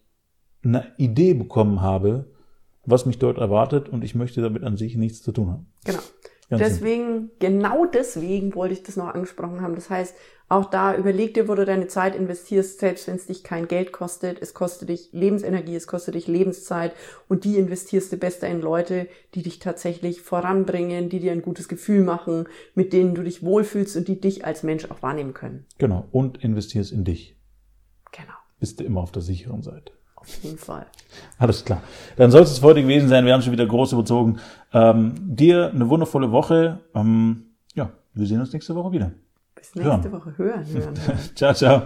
eine 0.65 0.93
Idee 0.97 1.35
bekommen 1.35 1.81
habe, 1.81 2.31
was 2.85 3.07
mich 3.07 3.19
dort 3.19 3.39
erwartet 3.39 3.89
und 3.89 4.03
ich 4.03 4.15
möchte 4.15 4.41
damit 4.43 4.65
an 4.65 4.77
sich 4.77 4.97
nichts 4.97 5.23
zu 5.23 5.33
tun 5.33 5.51
haben. 5.51 5.67
Genau. 5.85 6.01
Ganz 6.49 6.65
deswegen, 6.65 7.07
simpel. 7.07 7.31
genau 7.39 7.87
deswegen 7.87 8.55
wollte 8.55 8.75
ich 8.75 8.83
das 8.83 8.97
noch 8.97 9.07
angesprochen 9.07 9.63
haben. 9.63 9.75
Das 9.75 9.89
heißt, 9.89 10.15
auch 10.51 10.67
da 10.67 10.95
überleg 10.95 11.33
dir, 11.33 11.49
wo 11.49 11.55
du 11.55 11.65
deine 11.65 11.87
Zeit 11.87 12.15
investierst, 12.15 12.79
selbst 12.79 13.09
wenn 13.09 13.17
es 13.17 13.27
dich 13.27 13.43
kein 13.43 13.69
Geld 13.69 13.91
kostet. 13.91 14.43
Es 14.43 14.53
kostet 14.53 14.91
dich 14.91 15.09
Lebensenergie, 15.13 15.75
es 15.75 15.87
kostet 15.87 16.15
dich 16.15 16.27
Lebenszeit 16.27 16.93
und 17.27 17.45
die 17.45 17.57
investierst 17.57 18.13
du 18.13 18.19
besser 18.19 18.49
in 18.49 18.61
Leute, 18.61 19.07
die 19.35 19.43
dich 19.43 19.61
tatsächlich 19.61 20.21
voranbringen, 20.21 21.09
die 21.09 21.21
dir 21.21 21.33
ein 21.33 21.41
gutes 21.41 21.69
Gefühl 21.69 22.03
machen, 22.03 22.47
mit 22.75 22.93
denen 22.93 23.15
du 23.15 23.23
dich 23.23 23.43
wohlfühlst 23.43 23.97
und 23.97 24.09
die 24.09 24.21
dich 24.21 24.45
als 24.45 24.63
Mensch 24.63 24.91
auch 24.91 25.03
wahrnehmen 25.03 25.33
können. 25.33 25.65
Genau. 25.79 26.07
Und 26.11 26.45
investierst 26.45 26.93
in 26.93 27.05
dich. 27.05 27.35
Genau. 28.13 28.35
Bist 28.61 28.79
du 28.79 28.85
immer 28.85 29.01
auf 29.01 29.13
der 29.13 29.23
sicheren 29.23 29.63
Seite. 29.63 29.93
Auf 30.15 30.29
jeden 30.43 30.59
Fall. 30.59 30.87
Alles 31.39 31.65
klar. 31.65 31.83
Dann 32.17 32.31
soll 32.31 32.43
es 32.43 32.63
heute 32.63 32.83
gewesen 32.83 33.09
sein. 33.09 33.27
Wir 33.27 33.33
haben 33.33 33.43
schon 33.43 33.53
wieder 33.53 33.67
groß 33.67 33.93
überzogen. 33.93 34.39
Ähm, 34.73 35.15
dir 35.19 35.71
eine 35.71 35.89
wundervolle 35.89 36.31
Woche. 36.31 36.79
Ähm, 36.95 37.47
ja, 37.75 37.91
wir 38.15 38.27
sehen 38.27 38.41
uns 38.41 38.53
nächste 38.53 38.75
Woche 38.77 38.93
wieder. 38.93 39.11
Bis 39.57 39.75
nächste 39.75 39.83
hören. 39.83 40.13
Woche. 40.13 40.39
Hören, 40.39 40.67
hören. 40.67 40.95
ciao, 41.35 41.55
ciao. 41.55 41.83